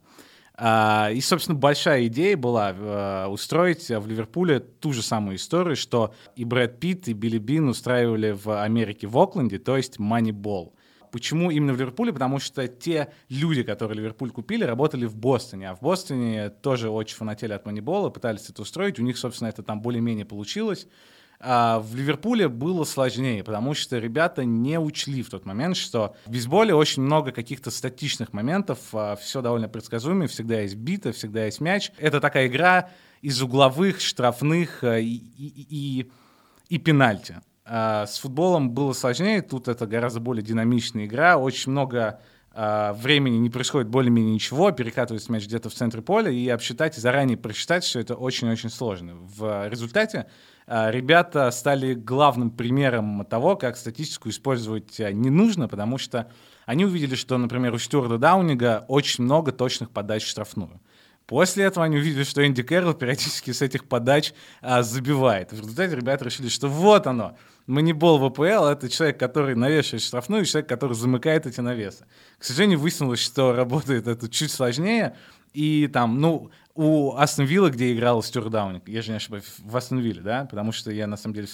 [0.60, 6.15] А, и, собственно, большая идея была а, устроить в Ливерпуле ту же самую историю, что
[6.36, 10.74] и Брэд Питт, и Билли Бин устраивали в Америке, в Окленде, то есть Moneyball.
[11.12, 12.12] Почему именно в Ливерпуле?
[12.12, 15.70] Потому что те люди, которые Ливерпуль купили, работали в Бостоне.
[15.70, 19.00] А в Бостоне тоже очень фанатели от Moneyball, пытались это устроить.
[19.00, 20.88] У них, собственно, это там более-менее получилось.
[21.39, 26.32] А в Ливерпуле было сложнее, потому что ребята не учли в тот момент, что в
[26.32, 31.62] бейсболе очень много каких-то статичных моментов, а, все довольно предсказуемо, всегда есть бита, всегда есть
[31.62, 31.91] мяч.
[32.00, 32.89] Это такая игра
[33.21, 36.12] из угловых, штрафных а, и, и, и,
[36.69, 37.36] и пенальти.
[37.65, 42.21] С футболом было сложнее, тут это гораздо более динамичная игра, очень много
[42.54, 47.38] времени не происходит более-менее ничего, перекатывается мяч где-то в центре поля, и обсчитать и заранее
[47.38, 49.15] просчитать все это очень-очень сложно.
[49.15, 50.28] В результате
[50.68, 56.30] ребята стали главным примером того, как статистику использовать а, не нужно, потому что
[56.66, 60.82] они увидели, что, например, у Стюарда Даунинга очень много точных подач в штрафную.
[61.26, 65.52] После этого они увидели, что Энди Кэрролл периодически с этих подач а, забивает.
[65.52, 70.46] В результате ребята решили, что вот оно, манибол ВПЛ— это человек, который навешивает штрафную, и
[70.46, 72.06] человек, который замыкает эти навесы.
[72.40, 75.16] К сожалению, выяснилось, что работает это чуть сложнее,
[75.54, 79.76] и там, ну, у Астон Вилла, где играл Стюарт Даунинг, я же не ошибаюсь, в
[79.76, 81.48] Астон Вилле, да, потому что я, на самом деле,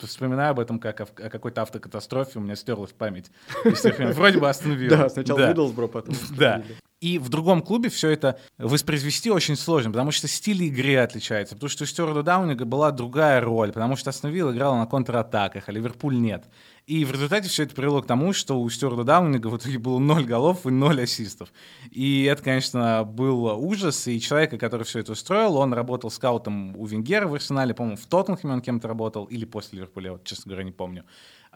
[0.00, 3.30] вспоминаю об этом как о, о какой-то автокатастрофе, у меня стерлась память.
[3.64, 4.96] Вроде бы Астон Вилла.
[4.96, 6.62] Да, сначала Миддлсбро, потом Да.
[7.04, 11.68] И в другом клубе все это воспроизвести очень сложно, потому что стиль игры отличается, потому
[11.68, 15.72] что у Стюарда Даунинга была другая роль, потому что Астон Вилла играла на контратаках, а
[15.72, 16.46] Ливерпуль нет.
[16.86, 19.98] И в результате все это привело к тому, что у Стюарда Даунинга в итоге было
[19.98, 21.52] ноль голов и ноль ассистов.
[21.90, 24.08] И это, конечно, был ужас.
[24.08, 28.06] И человека, который все это устроил, он работал скаутом у Венгера в Арсенале, по-моему, в
[28.06, 31.04] Тоттенхэме он кем-то работал, или после Ливерпуля, вот, честно говоря, не помню.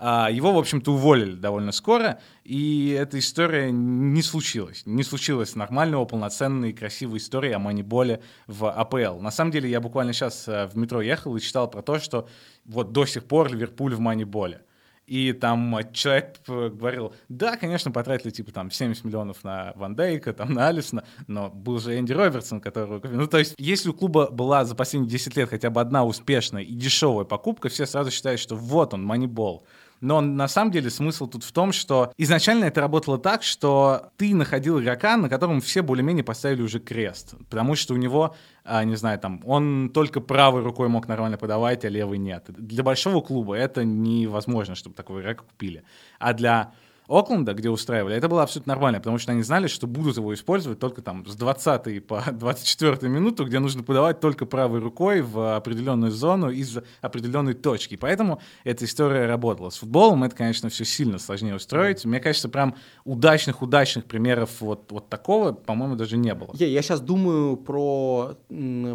[0.00, 4.84] А его, в общем-то, уволили довольно скоро, и эта история не случилась.
[4.86, 9.20] Не случилась нормального, полноценной, красивой истории о маниболе в АПЛ.
[9.20, 12.28] На самом деле, я буквально сейчас э, в метро ехал и читал про то, что
[12.64, 14.62] вот до сих пор Ливерпуль в маниболе.
[15.08, 20.52] И там человек говорил, да, конечно, потратили типа там 70 миллионов на Ван Дейка, там
[20.52, 23.00] на Алисона, но был же Энди Робертсон, который...
[23.02, 26.62] Ну, то есть, если у клуба была за последние 10 лет хотя бы одна успешная
[26.62, 29.64] и дешевая покупка, все сразу считают, что вот он, манибол.
[30.00, 34.34] Но на самом деле смысл тут в том, что изначально это работало так, что ты
[34.34, 37.34] находил игрока, на котором все более-менее поставили уже крест.
[37.50, 38.34] Потому что у него,
[38.64, 42.44] а, не знаю, там, он только правой рукой мог нормально подавать, а левой нет.
[42.48, 45.82] Для большого клуба это невозможно, чтобы такого игрока купили.
[46.18, 46.72] А для
[47.08, 50.78] Окленда, где устраивали, это было абсолютно нормально, потому что они знали, что будут его использовать
[50.78, 56.12] только там с 20 по 24 минуту, где нужно подавать только правой рукой в определенную
[56.12, 57.96] зону из определенной точки.
[57.96, 59.70] Поэтому эта история работала.
[59.70, 62.04] С футболом это, конечно, все сильно сложнее устроить.
[62.04, 66.50] Мне кажется, прям удачных-удачных примеров вот, вот такого, по-моему, даже не было.
[66.54, 68.36] Я, я сейчас думаю про,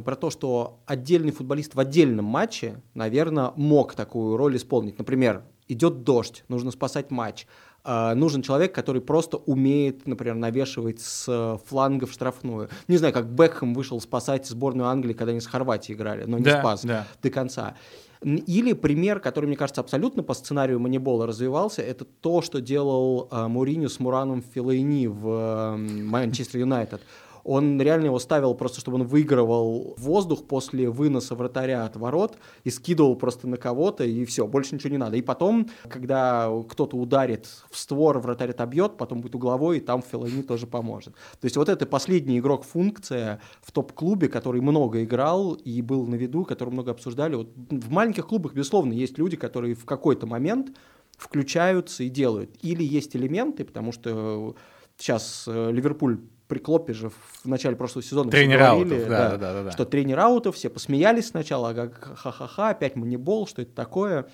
[0.06, 4.99] про то, что отдельный футболист в отдельном матче, наверное, мог такую роль исполнить.
[4.99, 7.47] Например, идет дождь, нужно спасать матч
[7.85, 12.69] нужен человек, который просто умеет, например, навешивать с флангов штрафную.
[12.87, 16.45] Не знаю, как Бекхэм вышел спасать сборную Англии, когда они с Хорватией играли, но не
[16.45, 17.07] да, спас да.
[17.21, 17.75] до конца.
[18.23, 23.49] Или пример, который, мне кажется, абсолютно по сценарию Манибола развивался, это то, что делал uh,
[23.49, 27.01] Муриню с Мураном Филейни в Манчестер Юнайтед
[27.43, 32.69] он реально его ставил просто, чтобы он выигрывал воздух после выноса вратаря от ворот и
[32.69, 35.17] скидывал просто на кого-то, и все, больше ничего не надо.
[35.17, 40.43] И потом, когда кто-то ударит в створ, вратарь отобьет, потом будет угловой, и там Филани
[40.43, 41.13] тоже поможет.
[41.13, 46.45] То есть вот это последний игрок-функция в топ-клубе, который много играл и был на виду,
[46.45, 47.36] который много обсуждали.
[47.36, 50.75] Вот в маленьких клубах, безусловно, есть люди, которые в какой-то момент
[51.17, 52.56] включаются и делают.
[52.62, 54.56] Или есть элементы, потому что
[54.97, 59.63] сейчас э, Ливерпуль при Клопе же в начале прошлого сезона тренер говорили, да, да, да,
[59.63, 64.27] да, что тренер аутов, все посмеялись сначала, а как ха-ха-ха, опять манибол, что это такое.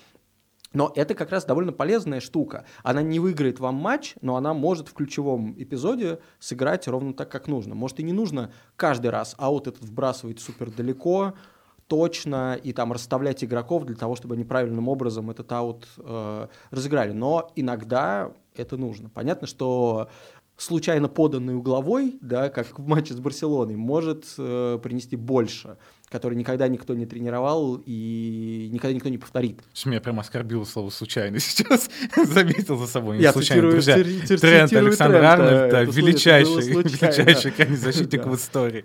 [0.72, 2.64] Но это как раз довольно полезная штука.
[2.84, 7.48] Она не выиграет вам матч, но она может в ключевом эпизоде сыграть ровно так, как
[7.48, 7.74] нужно.
[7.74, 11.34] Может и не нужно каждый раз аут этот вбрасывать супер далеко,
[11.88, 17.10] точно и там расставлять игроков для того, чтобы они правильным образом этот аут э, разыграли.
[17.10, 19.08] Но иногда это нужно.
[19.10, 20.08] Понятно, что
[20.62, 25.78] случайно поданный угловой, да, как в матче с Барселоной, может э, принести больше
[26.10, 29.60] который никогда никто не тренировал и никогда никто не повторит.
[29.84, 31.88] Меня прям оскорбило слово «случайно» сейчас.
[32.16, 33.16] Заметил за собой.
[33.18, 33.94] Не Я случайно, друзья.
[33.94, 38.84] Тренд Трента, Александр Арнольд, да, это было величайший, величайший крайний защитник в истории.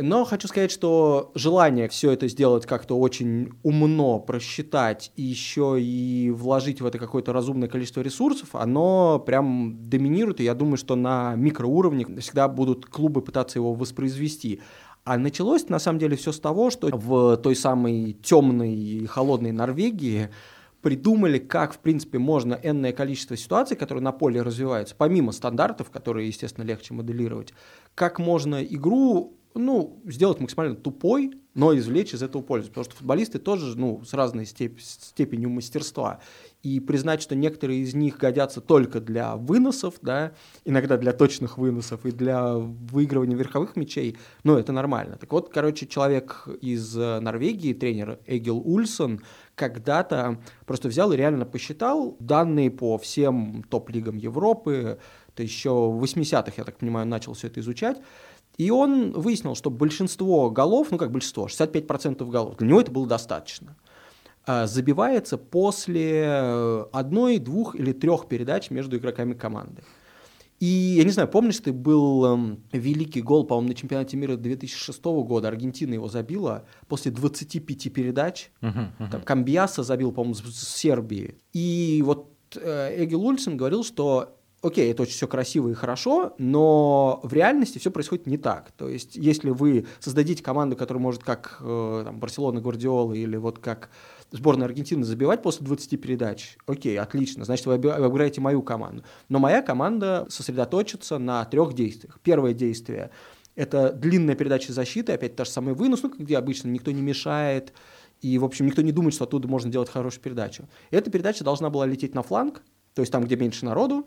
[0.00, 6.30] Но хочу сказать, что желание все это сделать как-то очень умно, просчитать и еще и
[6.30, 11.36] вложить в это какое-то разумное количество ресурсов, оно прям доминирует, и я думаю, что на
[11.36, 14.60] микроуровне всегда будут клубы пытаться его воспроизвести.
[15.06, 19.52] А началось на самом деле все с того, что в той самой темной и холодной
[19.52, 20.30] Норвегии
[20.82, 26.26] придумали, как, в принципе, можно энное количество ситуаций, которые на поле развиваются, помимо стандартов, которые,
[26.26, 27.54] естественно, легче моделировать,
[27.94, 32.68] как можно игру ну, сделать максимально тупой, но извлечь из этого пользу.
[32.68, 36.20] Потому что футболисты тоже ну, с разной степ- степенью мастерства.
[36.62, 40.32] И признать, что некоторые из них годятся только для выносов, да,
[40.64, 45.16] иногда для точных выносов и для выигрывания верховых мячей, ну, это нормально.
[45.16, 49.22] Так вот, короче, человек из э, Норвегии, тренер Эгил Ульсон,
[49.54, 54.98] когда-то просто взял и реально посчитал данные по всем топ-лигам Европы,
[55.36, 57.98] это еще в 80-х, я так понимаю, начал все это изучать,
[58.58, 63.06] и он выяснил, что большинство голов, ну как большинство, 65% голов, для него это было
[63.06, 63.76] достаточно,
[64.46, 69.82] а, забивается после э, одной, двух или трех передач между игроками команды.
[70.58, 75.04] И я не знаю, помнишь, ты был эм, великий гол, по-моему, на чемпионате мира 2006
[75.04, 79.10] года, Аргентина его забила после 25 передач, Мгм, мгм.
[79.10, 81.36] там Камбиаса забил, по-моему, с с Сербии.
[81.52, 87.20] И вот э, Эгил Ульсен говорил, что окей, это очень все красиво и хорошо, но
[87.22, 88.72] в реальности все происходит не так.
[88.72, 93.58] То есть, если вы создадите команду, которая может как э, там, Барселона Гвардиола или вот
[93.58, 93.90] как
[94.30, 99.04] сборная Аргентины забивать после 20 передач, окей, отлично, значит, вы обыграете мою команду.
[99.28, 102.18] Но моя команда сосредоточится на трех действиях.
[102.22, 103.10] Первое действие–
[103.54, 107.72] это длинная передача защиты, опять та же самая вынос, ну, где обычно никто не мешает,
[108.20, 110.68] и, в общем, никто не думает, что оттуда можно делать хорошую передачу.
[110.90, 112.62] Эта передача должна была лететь на фланг,
[112.94, 114.06] то есть там, где меньше народу,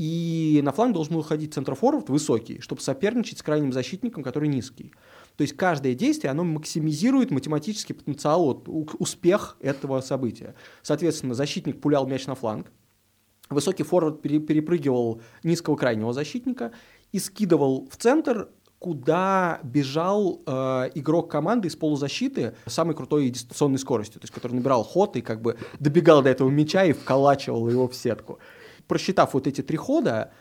[0.00, 4.94] и на фланг должен был уходить центрофорвард высокий, чтобы соперничать с крайним защитником, который низкий.
[5.36, 10.54] То есть каждое действие, оно максимизирует математический потенциал, вот, успех этого события.
[10.80, 12.72] Соответственно, защитник пулял мяч на фланг,
[13.50, 16.72] высокий форвард пере- перепрыгивал низкого крайнего защитника
[17.12, 18.48] и скидывал в центр,
[18.78, 20.52] куда бежал э,
[20.94, 25.42] игрок команды из полузащиты самой крутой дистанционной скоростью, то есть который набирал ход и как
[25.42, 28.38] бы добегал до этого мяча и вколачивал его в сетку.
[28.90, 30.32] Просчитав вот эти три хода,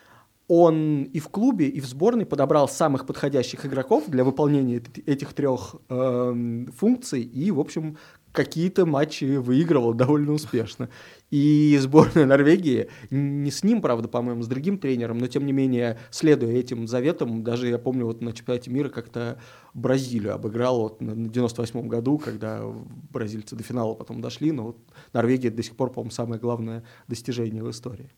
[0.47, 5.33] он и в клубе, и в сборной подобрал самых подходящих игроков для выполнения эт- этих
[5.33, 7.97] трех эм, функций и, в общем,
[8.31, 10.89] какие-то матчи выигрывал довольно успешно.
[11.29, 15.99] И сборная Норвегии, не с ним, правда, по-моему, с другим тренером, но тем не менее,
[16.09, 19.39] следуя этим заветам, даже я помню, вот на чемпионате мира как-то
[19.75, 22.63] Бразилию обыграл вот на 98 году, когда
[23.11, 24.77] бразильцы до финала потом дошли, но вот
[25.13, 28.09] Норвегия до сих пор, по-моему, самое главное достижение в истории.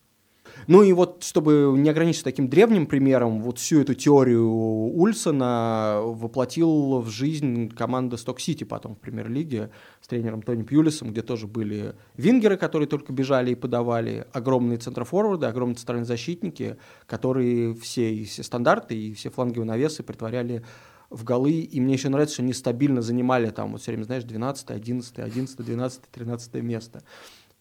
[0.67, 6.99] Ну и вот, чтобы не ограничиться таким древним примером, вот всю эту теорию Ульсона воплотил
[6.99, 12.57] в жизнь команда Сток-Сити потом в премьер-лиге с тренером Тони Пьюлисом, где тоже были вингеры,
[12.57, 18.95] которые только бежали и подавали, огромные центрофорварды, огромные центральные защитники, которые все, и все стандарты
[18.95, 20.63] и все фланговые навесы притворяли
[21.11, 24.23] в голы, и мне еще нравится, что они стабильно занимали там вот все время, знаешь,
[24.23, 27.03] 12, 11, 11, 12, 13 место.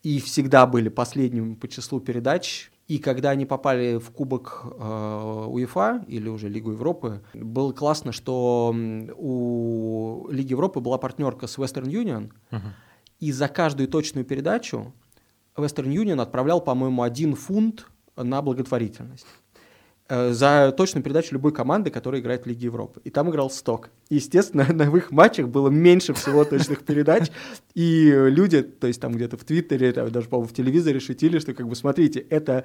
[0.03, 2.71] И всегда были последними по числу передач.
[2.91, 8.75] И когда они попали в Кубок э, УЕФА или уже Лигу Европы, было классно, что
[9.17, 12.73] у Лиги Европы была партнерка с Western Union, Мгм.
[13.21, 14.93] и за каждую точную передачу
[15.57, 17.87] Western Union отправлял, по-моему, один фунт
[18.17, 19.27] на благотворительность.
[20.11, 23.01] Э, За точную передачу любой команды, которая играет в Лиге Европы.
[23.05, 23.91] И там играл Сток.
[24.09, 27.31] И, естественно, на их матчах было меньше всего точных передач.
[27.75, 31.55] И люди, то есть там где-то в Твиттере, там даже, по-моему, в телевизоре шутили, что,
[31.55, 32.65] как бы, смотрите, это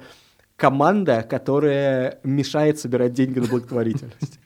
[0.56, 4.40] команда, которая мешает собирать деньги на благотворительность.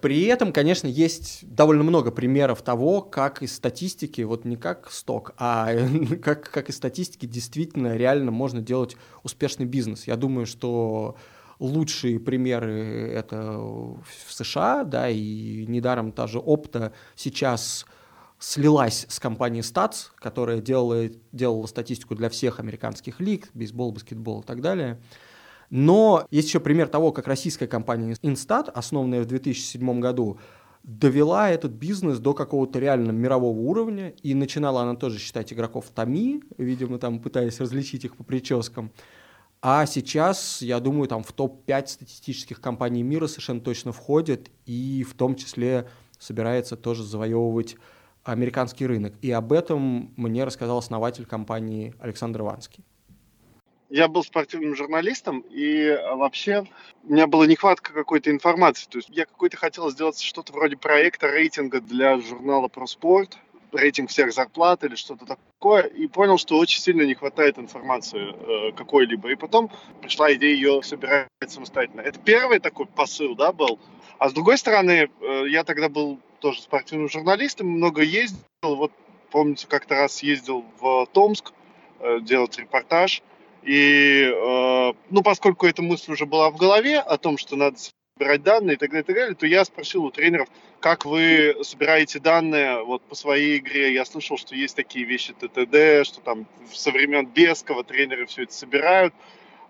[0.00, 5.34] При этом, конечно, есть довольно много примеров того, как из статистики, вот не как сток,
[5.36, 5.70] а
[6.22, 10.06] как, как из статистики действительно реально можно делать успешный бизнес.
[10.06, 11.16] Я думаю, что
[11.58, 17.86] лучшие примеры это в США, да, и недаром та же Опта сейчас
[18.38, 24.44] слилась с компанией Stats, которая делала, делала статистику для всех американских лиг, бейсбол, баскетбол и
[24.44, 24.98] так далее.
[25.70, 30.38] Но есть еще пример того, как российская компания Instat, основанная в 2007 году,
[30.82, 36.42] довела этот бизнес до какого-то реально мирового уровня, и начинала она тоже считать игроков Томи,
[36.58, 38.90] видимо, там пытаясь различить их по прическам.
[39.62, 45.14] А сейчас, я думаю, там в топ-5 статистических компаний мира совершенно точно входит, и в
[45.14, 45.86] том числе
[46.18, 47.76] собирается тоже завоевывать
[48.24, 49.14] американский рынок.
[49.20, 52.84] И об этом мне рассказал основатель компании Александр Ванский.
[53.90, 56.64] Я был спортивным журналистом, и вообще
[57.02, 58.88] у меня была нехватка какой-то информации.
[58.88, 63.36] То есть я какой-то хотел сделать что-то вроде проекта рейтинга для журнала про спорт,
[63.72, 68.32] рейтинг всех зарплат или что-то такое, и понял, что очень сильно не хватает информации
[68.68, 69.32] э, какой-либо.
[69.32, 72.02] И потом пришла идея ее собирать самостоятельно.
[72.02, 73.80] Это первый такой посыл, да, был.
[74.18, 78.38] А с другой стороны, э, я тогда был тоже спортивным журналистом, много ездил.
[78.62, 78.92] Вот,
[79.32, 81.52] помните, как-то раз ездил в Томск
[81.98, 83.22] э, делать репортаж.
[83.62, 87.78] И, э, ну, поскольку эта мысль уже была в голове о том, что надо
[88.16, 90.48] собирать данные и так далее, и так далее, то я спросил у тренеров,
[90.80, 93.92] как вы собираете данные вот по своей игре.
[93.92, 98.52] Я слышал, что есть такие вещи ТТД, что там со времен Бескова тренеры все это
[98.52, 99.14] собирают.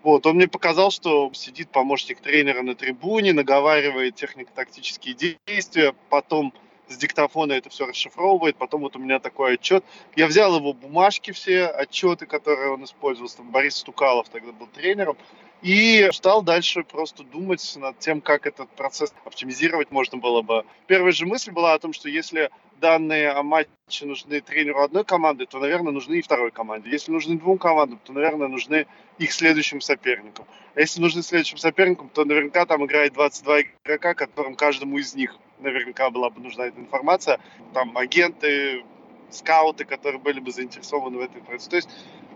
[0.03, 6.53] Вот, он мне показал, что сидит помощник тренера на трибуне, наговаривает технико-тактические действия, потом
[6.91, 9.83] с диктофона это все расшифровывает, потом вот у меня такой отчет.
[10.15, 15.17] Я взял его бумажки все, отчеты, которые он использовал, там Борис Стукалов тогда был тренером,
[15.61, 20.65] и стал дальше просто думать над тем, как этот процесс оптимизировать можно было бы.
[20.87, 22.49] Первая же мысль была о том, что если
[22.79, 26.89] данные о матче нужны тренеру одной команды, то, наверное, нужны и второй команде.
[26.89, 28.87] Если нужны двум командам, то, наверное, нужны
[29.19, 30.45] их следующим соперникам.
[30.73, 35.35] А если нужны следующим соперникам, то наверняка там играет 22 игрока, которым каждому из них
[35.59, 37.39] наверняка была бы нужна эта информация.
[37.73, 38.83] Там агенты,
[39.29, 41.69] скауты, которые были бы заинтересованы в этой информации.
[41.69, 41.89] То есть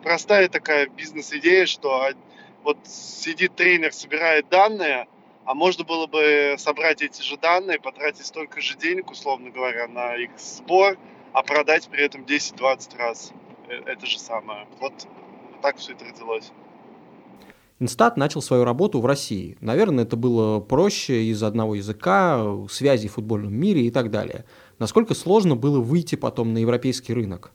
[0.04, 2.08] простая такая бизнес-идея, что
[2.66, 5.08] вот сидит тренер, собирает данные,
[5.46, 10.16] а можно было бы собрать эти же данные, потратить столько же денег, условно говоря, на
[10.16, 10.98] их сбор,
[11.32, 13.32] а продать при этом 10-20 раз
[13.70, 14.68] э, это же самое.
[14.80, 14.94] Вот
[15.62, 16.52] так все это родилось.
[17.80, 19.58] Инстат начал свою работу в России.
[19.60, 24.46] Наверное, это было проще из одного языка, связей в футбольном мире и так далее.
[24.80, 27.52] Насколько сложно было выйти потом на европейский рынок?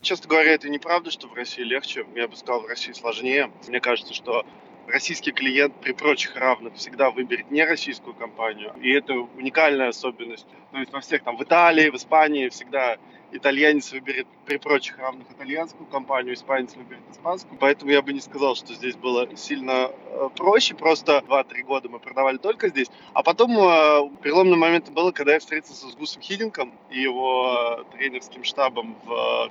[0.00, 2.06] Честно говоря, это неправда, что в России легче.
[2.14, 3.50] Я бы сказал, в России сложнее.
[3.66, 4.46] Мне кажется, что
[4.86, 8.72] российский клиент при прочих равных всегда выберет не российскую компанию.
[8.80, 10.46] И это уникальная особенность.
[10.72, 12.98] То есть во всех там, в Италии, в Испании всегда
[13.32, 17.58] итальянец выберет при прочих равных итальянскую компанию, испанец выберет испанскую.
[17.58, 20.74] Поэтому я бы не сказал, что здесь было сильно э, проще.
[20.74, 22.88] Просто 2-3 года мы продавали только здесь.
[23.12, 27.96] А потом э, переломным моментом было, когда я встретился с Гусом Хидинком и его э,
[27.96, 28.96] тренерским штабом,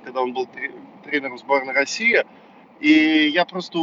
[0.04, 0.48] когда он был
[1.04, 2.24] тренером сборной России.
[2.80, 3.78] И я просто,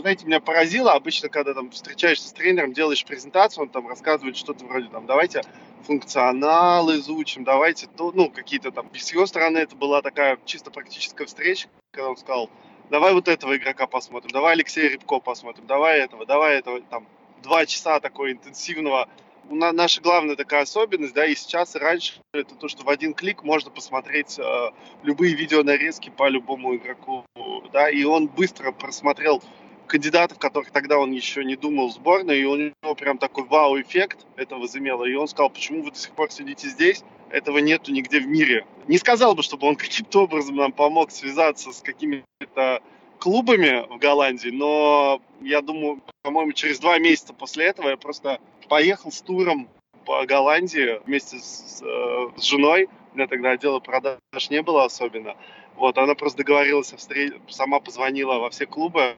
[0.00, 4.64] знаете, меня поразило, обычно, когда там встречаешься с тренером, делаешь презентацию, он там рассказывает что-то
[4.64, 5.42] вроде там, давайте
[5.84, 8.88] функционал изучим, давайте, ну, какие-то там.
[8.94, 12.50] С его стороны это была такая чисто практическая встреча, когда он сказал,
[12.90, 17.08] давай вот этого игрока посмотрим, давай Алексея Рябко посмотрим, давай этого, давай этого, там,
[17.42, 19.08] два часа такой интенсивного.
[19.52, 23.42] Наша главная такая особенность, да, и сейчас, и раньше, это то, что в один клик
[23.42, 24.70] можно посмотреть э,
[25.02, 27.24] любые видеонарезки по любому игроку,
[27.72, 29.42] да, и он быстро просмотрел
[29.88, 34.24] кандидатов, которых тогда он еще не думал в сборной, и у него прям такой вау-эффект
[34.36, 35.04] это возымело.
[35.04, 37.02] И он сказал, почему вы до сих пор сидите здесь?
[37.30, 38.64] Этого нету нигде в мире.
[38.86, 42.82] Не сказал бы, чтобы он каким-то образом нам помог связаться с какими-то
[43.18, 48.38] клубами в Голландии, но я думаю, по-моему, через два месяца после этого я просто
[48.70, 49.68] поехал с туром
[50.06, 52.88] по Голландии вместе с, э, с женой.
[53.12, 54.18] У меня тогда отдела продаж
[54.48, 55.36] не было особенно.
[55.74, 59.16] Вот, она просто договорилась о встрече, сама позвонила во все клубы,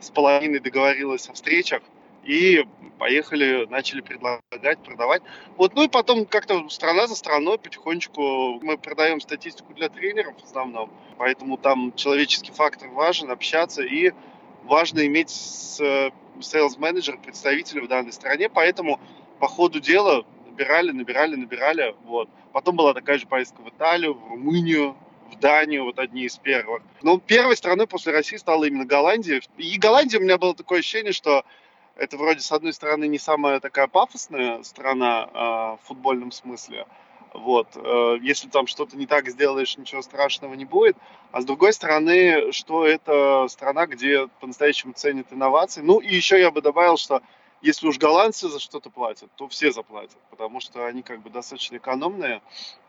[0.00, 1.80] с половиной договорилась о встречах,
[2.24, 2.66] и
[2.98, 5.22] поехали, начали предлагать, продавать.
[5.56, 10.44] Вот, ну и потом как-то страна за страной потихонечку мы продаем статистику для тренеров в
[10.44, 14.12] основном, поэтому там человеческий фактор важен, общаться, и
[14.64, 15.30] важно иметь
[16.40, 19.00] сейлс-менеджер, представителя в данной стране, поэтому
[19.38, 22.28] по ходу дела набирали, набирали, набирали, вот.
[22.52, 24.96] Потом была такая же поездка в Италию, в Румынию,
[25.30, 26.82] в Данию, вот одни из первых.
[27.02, 29.42] Но первой страной после России стала именно Голландия.
[29.56, 31.44] И Голландия у меня было такое ощущение, что
[31.96, 36.86] это вроде, с одной стороны, не самая такая пафосная страна э, в футбольном смысле.
[37.34, 37.68] Вот.
[37.74, 40.96] Э, если там что-то не так сделаешь, ничего страшного не будет.
[41.32, 45.82] А с другой стороны, что это страна, где по-настоящему ценят инновации.
[45.82, 47.22] Ну и еще я бы добавил, что
[47.60, 51.76] если уж голландцы за что-то платят, то все заплатят, потому что они как бы достаточно
[51.76, 52.40] экономные,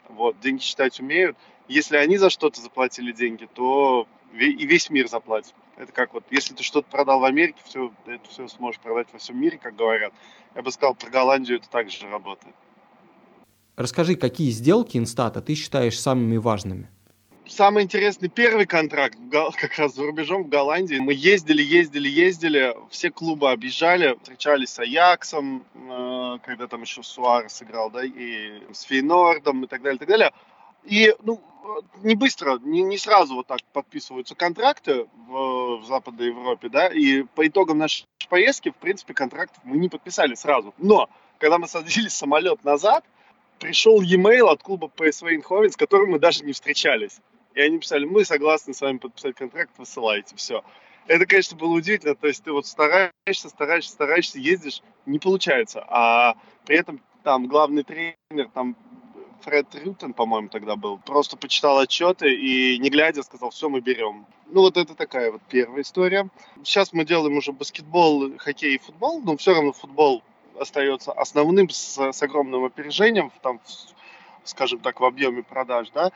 [0.09, 1.37] вот, деньги считать умеют.
[1.67, 5.55] Если они за что-то заплатили деньги, то и весь мир заплатит.
[5.77, 9.17] Это как вот, если ты что-то продал в Америке, все, это все сможешь продать во
[9.17, 10.13] всем мире, как говорят.
[10.53, 12.55] Я бы сказал, про Голландию это также работает.
[13.75, 16.89] Расскажи, какие сделки Инстата ты считаешь самыми важными?
[17.47, 20.97] самый интересный первый контракт как раз за рубежом в Голландии.
[20.97, 27.61] Мы ездили, ездили, ездили, все клубы объезжали, встречались с Аяксом, э, когда там еще Суарес
[27.61, 30.31] играл, да, и с Фейнордом и так далее, и так далее.
[30.83, 31.41] И, ну,
[32.03, 37.23] не быстро, не, не сразу вот так подписываются контракты в, в Западной Европе, да, и
[37.23, 40.73] по итогам нашей поездки, в принципе, контрактов мы не подписали сразу.
[40.77, 41.09] Но,
[41.39, 43.03] когда мы садились в самолет назад,
[43.59, 47.19] пришел e-mail от клуба PSV Eindhoven, с которым мы даже не встречались.
[47.53, 50.63] И они писали, мы согласны с вами подписать контракт, высылайте, все.
[51.07, 55.85] Это, конечно, было удивительно, то есть ты вот стараешься, стараешься, стараешься, ездишь, не получается.
[55.87, 56.35] А
[56.65, 58.75] при этом там главный тренер, там
[59.41, 64.25] Фред Рютен, по-моему, тогда был, просто почитал отчеты и, не глядя, сказал, все, мы берем.
[64.47, 66.29] Ну, вот это такая вот первая история.
[66.63, 70.23] Сейчас мы делаем уже баскетбол, хоккей и футбол, но все равно футбол
[70.59, 73.59] остается основным с, с огромным опережением, там,
[74.43, 76.11] скажем так, в объеме продаж, да.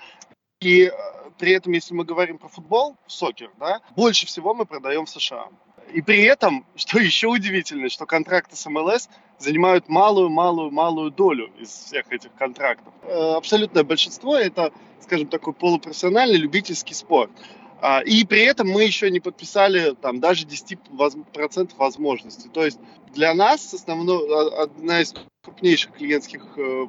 [0.61, 0.91] И э,
[1.37, 5.47] при этом, если мы говорим про футбол, сокер, да, больше всего мы продаем в США.
[5.93, 12.11] И при этом, что еще удивительно, что контракты с МЛС занимают малую-малую-малую долю из всех
[12.11, 12.93] этих контрактов.
[13.03, 17.31] Э, абсолютное большинство это, скажем, такой полупрофессиональный любительский спорт.
[17.81, 22.49] А, и при этом мы еще не подписали там даже 10% возможностей.
[22.49, 22.79] То есть
[23.13, 26.87] для нас основной, а, одна из крупнейших клиентских э,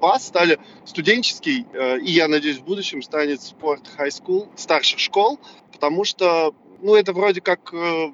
[0.00, 5.38] баз стали студенческий, э, и я надеюсь в будущем станет спорт high school, старших школ,
[5.72, 8.12] потому что ну, это вроде как, э,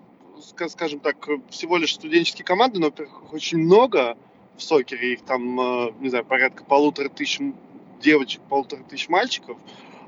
[0.69, 4.19] скажем так, всего лишь студенческие команды, но их очень много
[4.59, 5.55] в сокере, их там,
[6.01, 7.41] не знаю, порядка полутора тысяч
[8.03, 9.57] девочек, полутора тысяч мальчиков.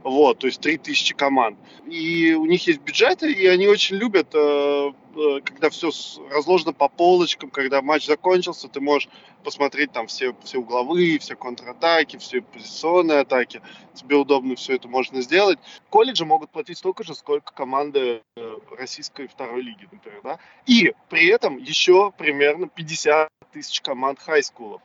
[0.03, 1.59] Вот, то есть 3000 команд.
[1.87, 5.91] И у них есть бюджеты, и они очень любят, э, э, когда все
[6.31, 9.11] разложено по полочкам, когда матч закончился, ты можешь
[9.45, 13.61] посмотреть там все, все угловые, все контратаки, все позиционные атаки.
[13.95, 15.59] Тебе удобно все это можно сделать.
[15.91, 20.21] Колледжи могут платить столько же, сколько команды э, российской второй лиги, например.
[20.25, 20.39] Да?
[20.67, 24.81] И при этом еще примерно 50 тысяч команд хайскулов.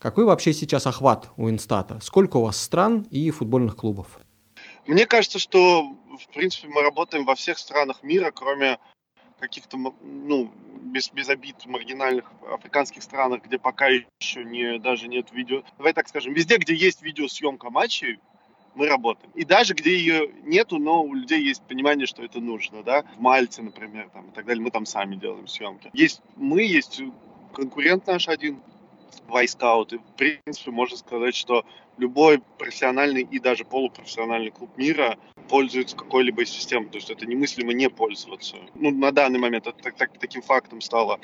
[0.00, 1.98] Какой вообще сейчас охват у Инстата?
[2.02, 4.18] Сколько у вас стран и футбольных клубов?
[4.88, 8.78] Мне кажется, что, в принципе, мы работаем во всех странах мира, кроме
[9.38, 15.62] каких-то, ну, без, без обид маргинальных африканских странах, где пока еще не, даже нет видео.
[15.76, 18.18] Давай так скажем, везде, где есть видеосъемка матчей,
[18.74, 19.30] мы работаем.
[19.34, 23.02] И даже где ее нету, но у людей есть понимание, что это нужно, да.
[23.02, 25.90] В Мальте, например, там, и так далее, мы там сами делаем съемки.
[25.92, 27.02] Есть мы, есть
[27.52, 28.62] конкурент наш один,
[29.28, 29.92] Вайскаут.
[29.92, 31.64] И, в принципе, можно сказать, что
[31.98, 36.88] любой профессиональный и даже полупрофессиональный клуб мира пользуется какой-либо из систем.
[36.88, 38.56] То есть это немыслимо не пользоваться.
[38.74, 41.20] Ну, на данный момент это так, так, таким фактом стало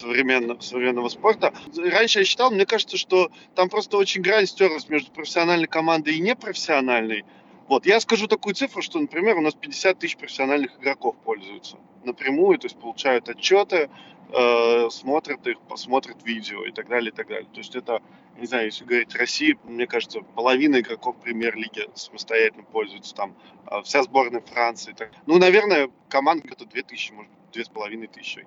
[0.00, 1.54] современного, современного спорта.
[1.76, 6.20] Раньше я считал, мне кажется, что там просто очень грань стерлась между профессиональной командой и
[6.20, 7.24] непрофессиональной.
[7.68, 12.58] Вот, я скажу такую цифру, что, например, у нас 50 тысяч профессиональных игроков пользуются напрямую,
[12.58, 13.88] то есть получают отчеты,
[14.34, 17.48] э, смотрят их, посмотрят видео и так далее, и так далее.
[17.52, 18.02] То есть это,
[18.36, 23.36] не знаю, если говорить России, мне кажется, половина игроков премьер-лиги самостоятельно пользуются там,
[23.70, 24.92] э, вся сборная Франции.
[24.92, 25.10] Так.
[25.26, 28.44] Ну, наверное, команда где-то 2000, может быть, 2500.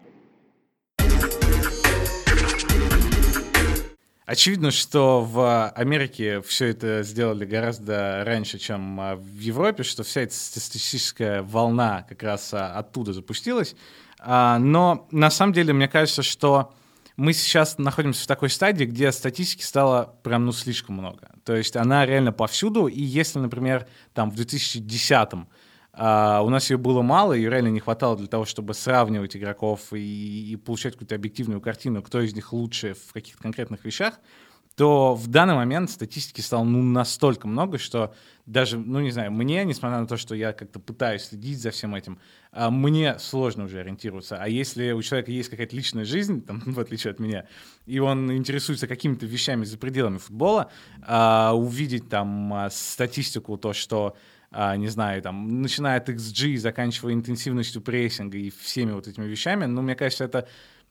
[4.27, 10.19] Очевидно, что в Америке все это сделали гораздо раньше, чем а, в Европе, что вся
[10.19, 13.73] эта статистическая волна как раз а, оттуда запустилась.
[14.19, 16.73] А, но на самом деле мне кажется, что
[17.17, 21.29] мы сейчас находимся в такой стадии, где статистики стало прям ну слишком много.
[21.43, 25.29] То есть она реально повсюду, и если, например, там в 2010
[25.97, 29.91] Uh, у нас ее было мало, ее реально не хватало для того, чтобы сравнивать игроков
[29.93, 34.19] и, и получать какую-то объективную картину, кто из них лучше в каких-то конкретных вещах,
[34.77, 38.13] то в данный момент статистики стало ну, настолько много, что
[38.45, 41.95] даже, ну не знаю, мне, несмотря на то, что я как-то пытаюсь следить за всем
[41.95, 42.19] этим,
[42.53, 44.37] uh, мне сложно уже ориентироваться.
[44.39, 47.47] А если у человека есть какая-то личная жизнь, там, в отличие от меня,
[47.87, 50.69] и он интересуется какими-то вещами за пределами футбола,
[51.07, 54.15] uh, увидеть там статистику, то, что
[54.49, 59.65] а, не знаю, там, начиная от XG, заканчивая интенсивностью прессинга и всеми вот этими вещами,
[59.65, 60.47] ну, мне кажется, это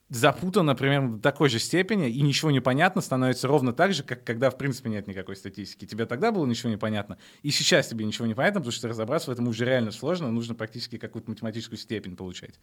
[0.09, 4.23] запутано примерно до такой же степени, и ничего не понятно становится ровно так же, как
[4.25, 5.85] когда, в принципе, нет никакой статистики.
[5.85, 9.31] Тебе тогда было ничего не понятно, и сейчас тебе ничего не понятно, потому что разобраться
[9.31, 12.61] в этом уже реально сложно, нужно практически какую-то математическую степень получать.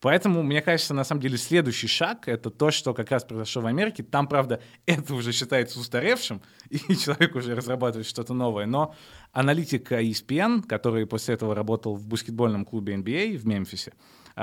[0.00, 3.66] Поэтому, мне кажется, на самом деле следующий шаг— это то, что как раз произошло в
[3.66, 4.02] Америке.
[4.02, 8.94] Там, правда, это уже считается устаревшим, и человек уже разрабатывает что-то новое, но
[9.32, 13.92] аналитик ESPN, который после этого работал в баскетбольном клубе NBA в Мемфисе,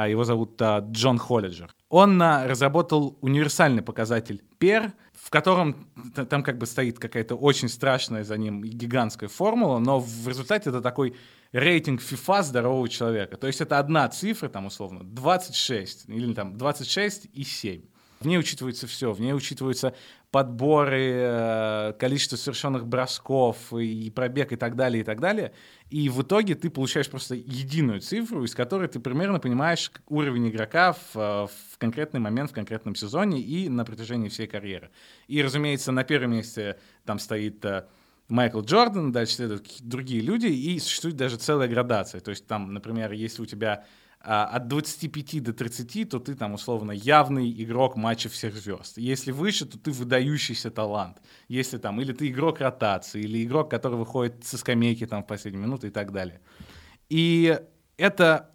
[0.04, 4.92] его зовут Джон Холлиджер, он разработал универсальный показатель PER
[5.26, 5.88] в котором
[6.30, 10.82] там как бы стоит какая-то очень страшная за ним гигантская формула, но в результате это
[10.82, 11.16] такой
[11.52, 13.36] рейтинг FIFA здорового человека.
[13.38, 17.82] То есть это одна цифра, там условно, 26 или там 26 и 7.
[18.20, 19.96] В ней учитывается все, в ней учитываются
[20.36, 25.54] подборы, э, количество совершенных бросков и пробег и так далее, и так далее.
[25.90, 30.92] И в итоге ты получаешь просто единую цифру, из которой ты примерно понимаешь уровень игрока
[30.92, 34.90] в, э, в конкретный момент, в конкретном сезоне и на протяжении всей карьеры.
[35.30, 37.86] И, разумеется, на первом месте там стоит э,
[38.28, 42.20] Майкл Джордан, дальше следуют другие люди, и существует даже целая градация.
[42.20, 43.86] То есть там, например, если у тебя
[44.26, 48.98] от 25 до 30, то ты там условно явный игрок матча всех звезд.
[48.98, 51.18] Если выше, то ты выдающийся талант.
[51.48, 55.64] Если там, или ты игрок ротации, или игрок, который выходит со скамейки там в последнюю
[55.64, 56.42] минуту и так далее.
[57.10, 57.60] И
[57.98, 58.55] это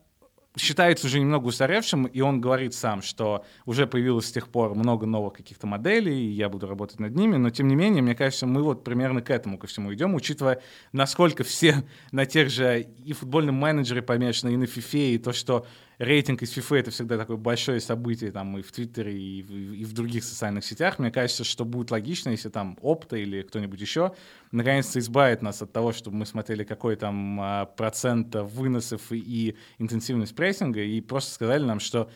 [0.61, 5.07] считается уже немного устаревшим, и он говорит сам, что уже появилось с тех пор много
[5.07, 8.47] новых каких-то моделей, и я буду работать над ними, но тем не менее, мне кажется,
[8.47, 13.13] мы вот примерно к этому ко всему идем, учитывая, насколько все на тех же и
[13.13, 15.67] футбольном менеджере помешаны, и на FIFA, и то, что
[16.01, 19.85] рейтинг из FIFA это всегда такое большое событие там и в Твиттере, и в, и
[19.85, 20.99] в других социальных сетях.
[20.99, 24.15] Мне кажется, что будет логично, если там Опта или кто-нибудь еще
[24.51, 29.57] наконец-то избавит нас от того, чтобы мы смотрели, какой там а, процент выносов и, и
[29.79, 32.11] интенсивность прессинга, и просто сказали нам, что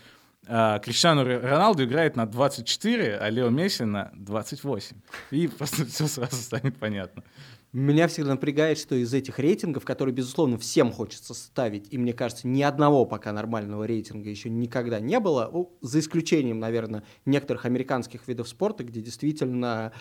[0.47, 4.97] а, Криштиану Роналду играет на 24, а Лео Месси на 28.
[5.31, 7.23] И просто все сразу станет понятно.
[7.75, 12.47] Меня всегда напрягает, что из этих рейтингов, которые, безусловно, всем хочется ставить, и мне кажется,
[12.47, 15.51] ни одного пока нормального рейтинга еще никогда не было,
[15.81, 19.93] за исключением, наверное, некоторых американских видов спорта, где действительно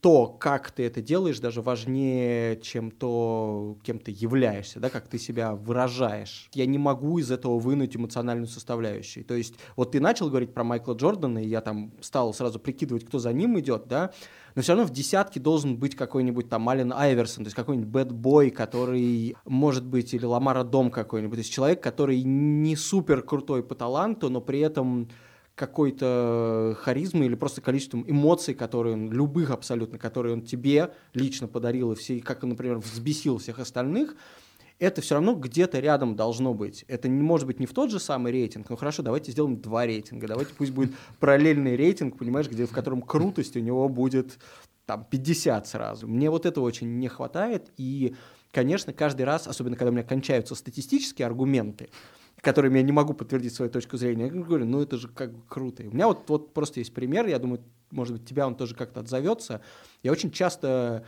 [0.00, 5.18] то, как ты это делаешь, даже важнее, чем то, кем ты являешься, да, как ты
[5.18, 6.50] себя выражаешь.
[6.52, 9.24] Я не могу из этого вынуть эмоциональную составляющую.
[9.24, 13.06] То есть вот ты начал говорить про Майкла Джордана, и я там стал сразу прикидывать,
[13.06, 14.12] кто за ним идет, да,
[14.54, 18.50] но все равно в десятке должен быть какой-нибудь там Ален Айверсон, то есть какой-нибудь бэтбой,
[18.50, 23.74] который может быть, или Ламара Дом какой-нибудь, то есть человек, который не супер крутой по
[23.74, 25.08] таланту, но при этом
[25.54, 31.92] какой-то харизмы или просто количеством эмоций, которые он, любых абсолютно, которые он тебе лично подарил,
[31.92, 34.16] и все, как он, например, взбесил всех остальных,
[34.78, 36.84] это все равно где-то рядом должно быть.
[36.88, 39.86] Это не может быть не в тот же самый рейтинг, но хорошо, давайте сделаем два
[39.86, 44.38] рейтинга, давайте пусть будет параллельный рейтинг, понимаешь, где, в котором крутость у него будет
[44.86, 46.08] там 50 сразу.
[46.08, 48.14] Мне вот этого очень не хватает, и,
[48.52, 51.88] конечно, каждый раз, особенно когда у меня кончаются статистические аргументы,
[52.40, 54.26] которыми я не могу подтвердить свою точку зрения.
[54.26, 55.82] Я говорю, ну это же как бы круто.
[55.82, 58.74] И у меня вот, вот просто есть пример, я думаю, может быть, тебя он тоже
[58.74, 59.62] как-то отзовется.
[60.02, 61.04] Я очень часто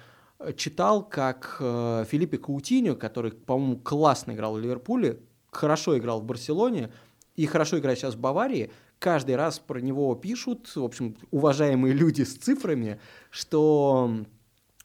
[0.57, 5.20] читал, как э, Филиппе Каутиньо, который, по-моему, классно играл в Ливерпуле,
[5.51, 6.91] хорошо играл в Барселоне
[7.34, 12.22] и хорошо играет сейчас в Баварии, каждый раз про него пишут, в общем, уважаемые люди
[12.22, 14.11] с цифрами, что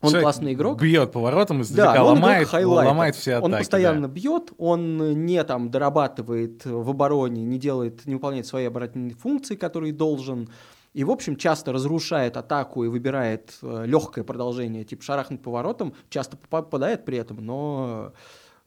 [0.01, 0.81] он Человек классный игрок.
[0.81, 3.51] Бьет поворотом издалека, да, ломает, ломает все атаки.
[3.51, 4.13] Он постоянно да.
[4.13, 9.93] бьет, он не там дорабатывает в обороне, не делает, не выполняет свои оборонительные функции, которые
[9.93, 10.49] должен.
[10.93, 16.35] И, в общем, часто разрушает атаку и выбирает э, легкое продолжение, типа шарахнуть поворотом, часто
[16.35, 18.13] попадает при этом, но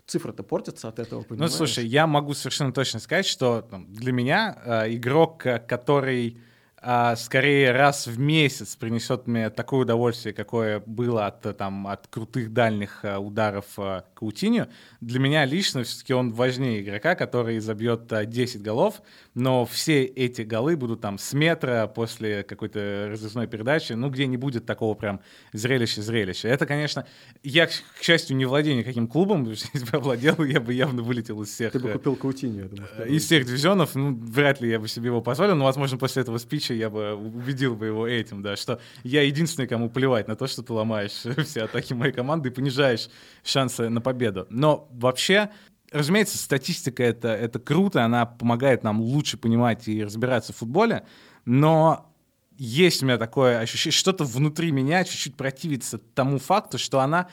[0.06, 1.50] цифры-то портятся от этого, ну, понимаешь?
[1.52, 6.38] Ну, слушай, я могу совершенно точно сказать, что там, для меня э, игрок, э, который
[6.86, 12.52] а скорее раз в месяц принесет мне такое удовольствие, какое было от, там, от крутых
[12.52, 14.68] дальних а, ударов а, Каутиньо.
[15.00, 19.00] Для меня лично все-таки он важнее игрока, который забьет а, 10 голов,
[19.35, 24.37] но все эти голы будут там с метра после какой-то разрезной передачи, ну, где не
[24.37, 25.20] будет такого прям
[25.53, 26.49] зрелища-зрелища.
[26.49, 27.07] Это, конечно,
[27.43, 31.43] я, к счастью, не владею никаким клубом, если бы я владел, я бы явно вылетел
[31.43, 31.72] из всех...
[31.72, 32.89] Ты бы э, купил Каутиньо, я думаю.
[33.09, 36.39] Из всех дивизионов, ну, вряд ли я бы себе его позволил, но, возможно, после этого
[36.39, 40.47] спича я бы убедил бы его этим, да, что я единственный, кому плевать на то,
[40.47, 41.12] что ты ломаешь
[41.45, 43.09] все атаки моей команды и понижаешь
[43.43, 44.47] шансы на победу.
[44.51, 45.51] Но вообще,
[45.95, 51.07] разумеется, статистика это, это круто, она помогает нам лучше понимать и разбираться в футболе,
[51.45, 52.11] но
[52.57, 57.28] есть у меня такое ощущение, что-то внутри меня чуть-чуть противится тому факту, что она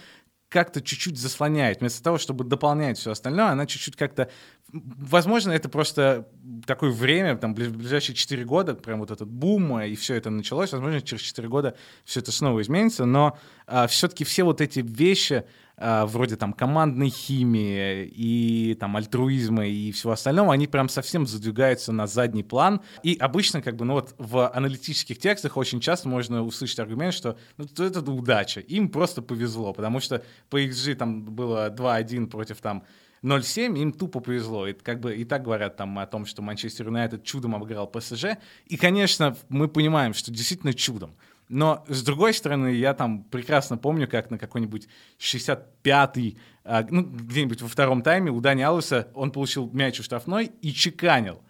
[0.51, 1.79] как-то чуть-чуть заслоняет.
[1.79, 4.29] Вместо того, чтобы дополнять все остальное, она чуть-чуть как-то...
[4.73, 6.27] Возможно, это просто
[6.65, 10.73] такое время, там, ближайшие 4 года, прям вот этот бум, и все это началось.
[10.73, 15.45] Возможно, через 4 года все это снова изменится, но а, все-таки все вот эти вещи,
[15.83, 21.91] а, вроде там командной химии и там альтруизма и всего остального, они прям совсем задвигаются
[21.91, 22.81] на задний план.
[23.01, 27.35] И обычно как бы, ну вот в аналитических текстах очень часто можно услышать аргумент, что
[27.57, 32.83] ну, это удача, им просто повезло, потому что по XG там было 2-1 против там
[33.23, 34.67] 0-7, им тупо повезло.
[34.67, 38.37] И как бы и так говорят там о том, что Манчестер Юнайтед чудом обыграл ПСЖ.
[38.65, 41.15] И, конечно, мы понимаем, что действительно чудом.
[41.51, 44.87] Но, с другой стороны, я там прекрасно помню, как на какой-нибудь
[45.19, 50.53] 65-й, а, ну, где-нибудь во втором тайме у Дани Алуса он получил мяч у штрафной
[50.61, 51.41] и чеканил.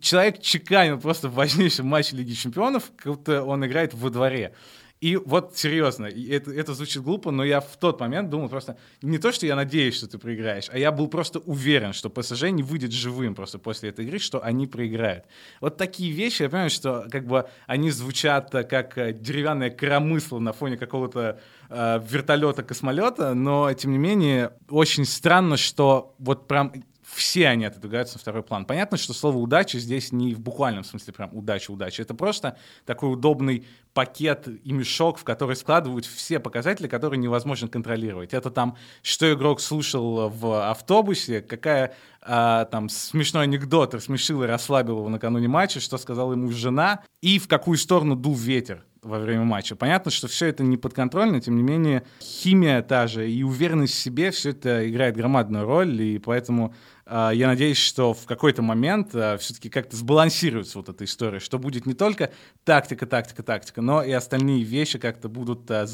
[0.00, 4.54] Человек чеканил просто в важнейшем матче Лиги Чемпионов, как будто он играет во дворе.
[5.02, 9.18] И вот серьезно, это, это звучит глупо, но я в тот момент думал просто, не
[9.18, 12.62] то, что я надеюсь, что ты проиграешь, а я был просто уверен, что ПСЖ не
[12.62, 15.24] выйдет живым просто после этой игры, что они проиграют.
[15.60, 20.38] Вот такие вещи, я понимаю, что как бы они звучат э, как э, деревянное коромысло
[20.38, 26.72] на фоне какого-то э, вертолета-космолета, но тем не менее очень странно, что вот прям
[27.14, 28.64] все они отодвигаются на второй план.
[28.64, 32.02] Понятно, что слово «удача» здесь не в буквальном смысле прям «удача, удача».
[32.02, 32.56] Это просто
[32.86, 38.32] такой удобный пакет и мешок, в который складывают все показатели, которые невозможно контролировать.
[38.32, 44.98] Это там, что игрок слушал в автобусе, какая а, там смешной анекдот рассмешил и расслабил
[44.98, 49.42] его накануне матча, что сказала ему жена, и в какую сторону дул ветер во время
[49.42, 49.74] матча.
[49.74, 53.98] Понятно, что все это не подконтрольно, тем не менее химия та же и уверенность в
[53.98, 56.72] себе, все это играет громадную роль, и поэтому
[57.12, 61.84] я надеюсь, что в какой-то момент а, все-таки как-то сбалансируется вот эта история, что будет
[61.84, 62.30] не только
[62.64, 65.86] тактика, тактика, тактика, но и остальные вещи как-то будут а,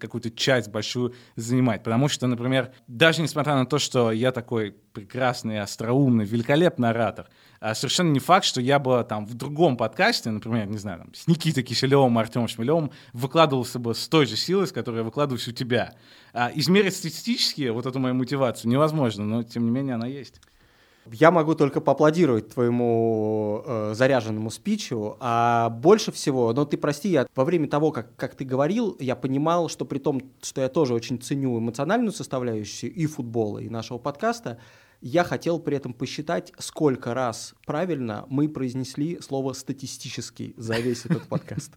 [0.00, 1.82] какую-то часть большую занимать.
[1.82, 7.28] Потому что, например, даже несмотря на то, что я такой прекрасный, остроумный, великолепный оратор,
[7.74, 11.26] совершенно не факт, что я бы там в другом подкасте, например, не знаю, там, с
[11.26, 15.52] Никитой Киселевым, Артемом Шмелевым выкладывался бы с той же силой, с которой я выкладываюсь у
[15.52, 15.94] тебя.
[16.54, 20.40] Измерить статистически вот эту мою мотивацию невозможно, но тем не менее она есть.
[21.10, 27.26] Я могу только поаплодировать твоему э, заряженному спичу, а больше всего, ну ты прости, я
[27.34, 30.94] во время того, как, как ты говорил, я понимал, что при том, что я тоже
[30.94, 34.58] очень ценю эмоциональную составляющую и футбола, и нашего подкаста,
[35.00, 41.22] я хотел при этом посчитать, сколько раз правильно мы произнесли слово «статистический» за весь этот
[41.28, 41.72] подкаст.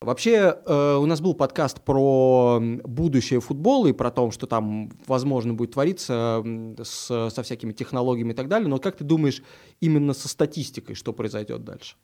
[0.00, 5.54] Вообще, э, у нас был подкаст про будущее футбола и про то, что там, возможно,
[5.54, 6.44] будет твориться
[6.82, 8.68] с, со всякими технологиями и так далее.
[8.68, 9.42] Но как ты думаешь,
[9.80, 11.96] именно со статистикой, что произойдет дальше?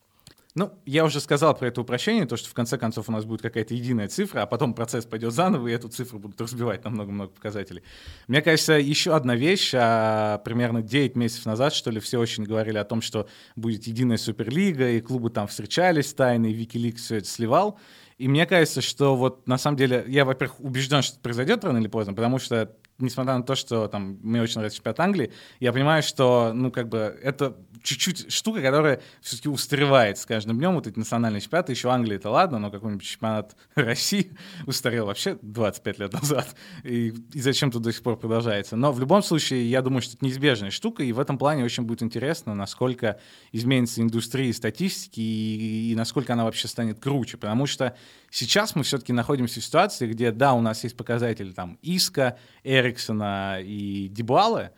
[0.57, 3.43] Ну, я уже сказал про это упрощение, то, что в конце концов у нас будет
[3.43, 7.33] какая-то единая цифра, а потом процесс пойдет заново, и эту цифру будут разбивать на много-много
[7.33, 7.83] показателей.
[8.29, 12.79] Мне кажется, еще одна вещь, а, примерно 9 месяцев назад, что ли, все очень говорили
[12.79, 17.27] о том, что будет единая суперлига, и клубы там встречались тайно, и Викиликс все это
[17.27, 17.81] сливал.
[18.19, 21.79] И мне кажется, что вот на самом деле, я, во-первых, убежден, что это произойдет рано
[21.79, 25.73] или поздно, потому что несмотря на то, что там мне очень нравится чемпионат Англии, я
[25.73, 30.75] понимаю, что, ну, как бы, это чуть-чуть штука, которая все-таки устаревает с каждым днем.
[30.75, 34.33] Вот эти национальные чемпионаты, еще Англия это ладно, но какой-нибудь чемпионат России
[34.67, 36.57] устарел вообще 25 лет назад.
[36.83, 38.77] И, и зачем тут до сих пор продолжается.
[38.77, 41.85] Но в любом случае, я думаю, что это неизбежная штука, и в этом плане очень
[41.85, 43.21] будет интересно, насколько
[43.53, 47.37] изменится индустрия статистики и, и насколько она вообще станет круче.
[47.37, 47.95] Потому что
[48.31, 52.39] сейчас мы все-таки находимся в ситуации, где, да, у нас есть показатели там Иска,
[52.85, 54.71] Эриксона и Дебуала,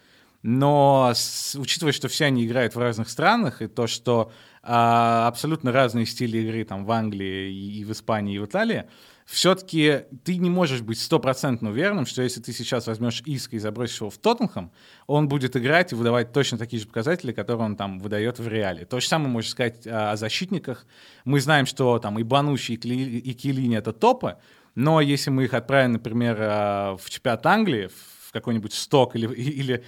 [0.42, 4.30] но с, учитывая, что все они играют в разных странах, и то, что
[4.62, 8.84] а, абсолютно разные стили игры там в Англии и, и в Испании, и в Италии,
[9.26, 14.00] все-таки ты не можешь быть стопроцентно уверенным, что если ты сейчас возьмешь Иска и забросишь
[14.00, 14.70] его в Тоттенхэм,
[15.09, 18.84] он будет играть и выдавать точно такие же показатели, которые он там выдает в реале.
[18.84, 20.86] То же самое можешь сказать о, о защитниках.
[21.24, 24.36] Мы знаем, что там и Банучи, и, Кли, и Килини— это топы,
[24.76, 27.90] но если мы их отправим, например, а, в чемпионат Англии,
[28.28, 29.84] в какой-нибудь сток или, или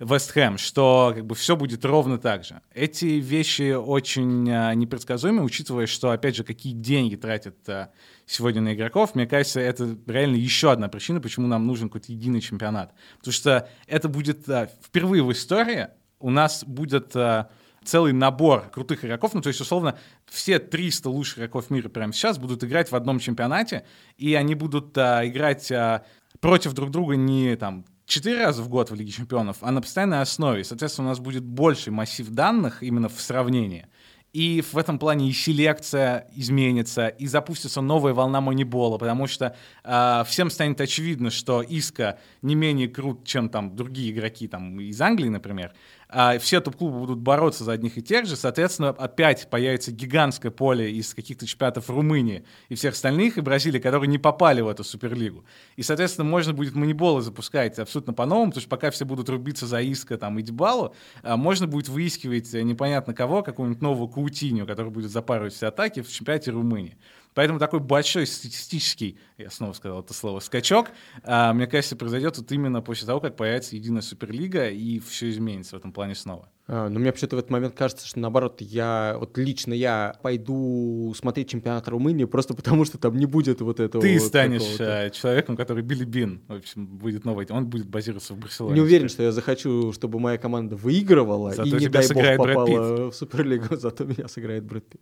[0.00, 2.62] Вест Хэм, что как бы все будет ровно так же.
[2.74, 7.90] Эти вещи очень а, непредсказуемы, учитывая, что, опять же, какие деньги тратят а,
[8.24, 9.14] сегодня на игроков.
[9.14, 12.94] Мне кажется, это реально еще одна причина, почему нам нужен какой-то единый чемпионат.
[13.18, 14.46] Потому что это будет
[14.82, 15.88] впервые в истории
[16.20, 17.50] у нас будет а,
[17.84, 22.38] целый набор крутых игроков, ну то есть условно все 300 лучших игроков мира прямо сейчас
[22.38, 23.84] будут играть в одном чемпионате,
[24.16, 26.04] и они будут а, играть а,
[26.40, 30.20] против друг друга не там четыре раза в год в Лиге Чемпионов, а на постоянной
[30.20, 30.64] основе.
[30.64, 33.86] Соответственно, у нас будет больше массив данных именно в сравнении.
[34.32, 40.24] И в этом плане и селекция изменится, и запустится новая волна манибола, потому что э,
[40.26, 45.28] всем станет очевидно, что Иска не менее крут, чем там другие игроки там, из Англии,
[45.28, 45.72] например
[46.12, 50.90] а все топ-клубы будут бороться за одних и тех же, соответственно, опять появится гигантское поле
[50.90, 55.44] из каких-то чемпионатов Румынии и всех остальных, и Бразилии, которые не попали в эту Суперлигу.
[55.76, 59.80] И, соответственно, можно будет маниболы запускать абсолютно по-новому, потому что пока все будут рубиться за
[59.80, 65.12] Иска там, и Дебалу, а можно будет выискивать непонятно кого, какую-нибудь новую Каутиню, который будет
[65.12, 66.96] запарывать все атаки в чемпионате Румынии.
[67.40, 70.90] Поэтому такой большой статистический, я снова сказал это слово, скачок,
[71.24, 75.78] мне кажется, произойдет вот именно после того, как появится единая Суперлига, и все изменится в
[75.78, 76.50] этом плане снова.
[76.66, 81.14] А, Но мне вообще-то в этот момент кажется, что наоборот, я вот лично я пойду
[81.16, 84.02] смотреть чемпионат Румынии просто потому, что там не будет вот этого.
[84.02, 85.06] Ты вот станешь какого-то.
[85.06, 87.46] э, человеком, который Билли Бин, в общем, будет новый.
[87.48, 88.74] Он будет базироваться в Барселоне.
[88.74, 93.10] Не уверен, что я захочу, чтобы моя команда выигрывала Зато и, не дай бог, попала
[93.10, 95.00] в Суперлигу, зато меня сыграет Брэд Питт.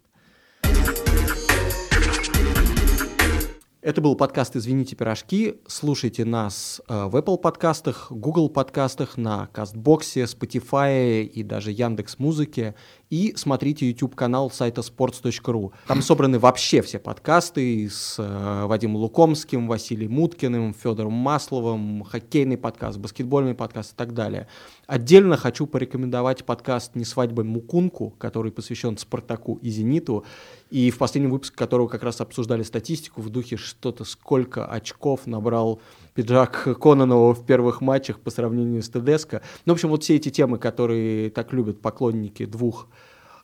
[3.89, 5.63] Это был подкаст «Извините, пирожки».
[5.67, 12.75] Слушайте нас э, в Apple подкастах, Google подкастах, на Кастбоксе, Spotify и даже Яндекс Музыке.
[13.11, 15.73] И смотрите YouTube-канал сайта sports.ru.
[15.87, 22.99] Там собраны вообще все подкасты с э, Вадимом Лукомским, Василием Муткиным, Федором Масловым, хоккейный подкаст,
[22.99, 24.47] баскетбольный подкаст и так далее.
[24.87, 30.27] Отдельно хочу порекомендовать подкаст «Не свадьба Мукунку», который посвящен Спартаку и Зениту,
[30.69, 35.81] и в последнем выпуске которого как раз обсуждали статистику в духе что-то, сколько очков набрал
[36.19, 39.35] пиджак Кононова в первых матчах по сравнению с ТДСК.
[39.65, 42.89] Ну, в общем, вот все эти темы, которые так любят поклонники двух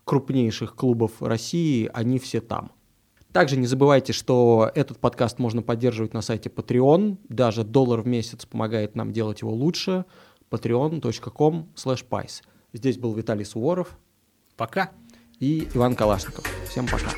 [0.03, 2.73] крупнейших клубов России, они все там.
[3.31, 7.19] Также не забывайте, что этот подкаст можно поддерживать на сайте Patreon.
[7.29, 10.05] Даже доллар в месяц помогает нам делать его лучше.
[10.51, 12.43] patreon.com pice.
[12.73, 13.97] Здесь был Виталий Суворов
[14.57, 14.91] Пока.
[15.39, 16.45] и Иван Калашников.
[16.69, 17.11] Всем пока.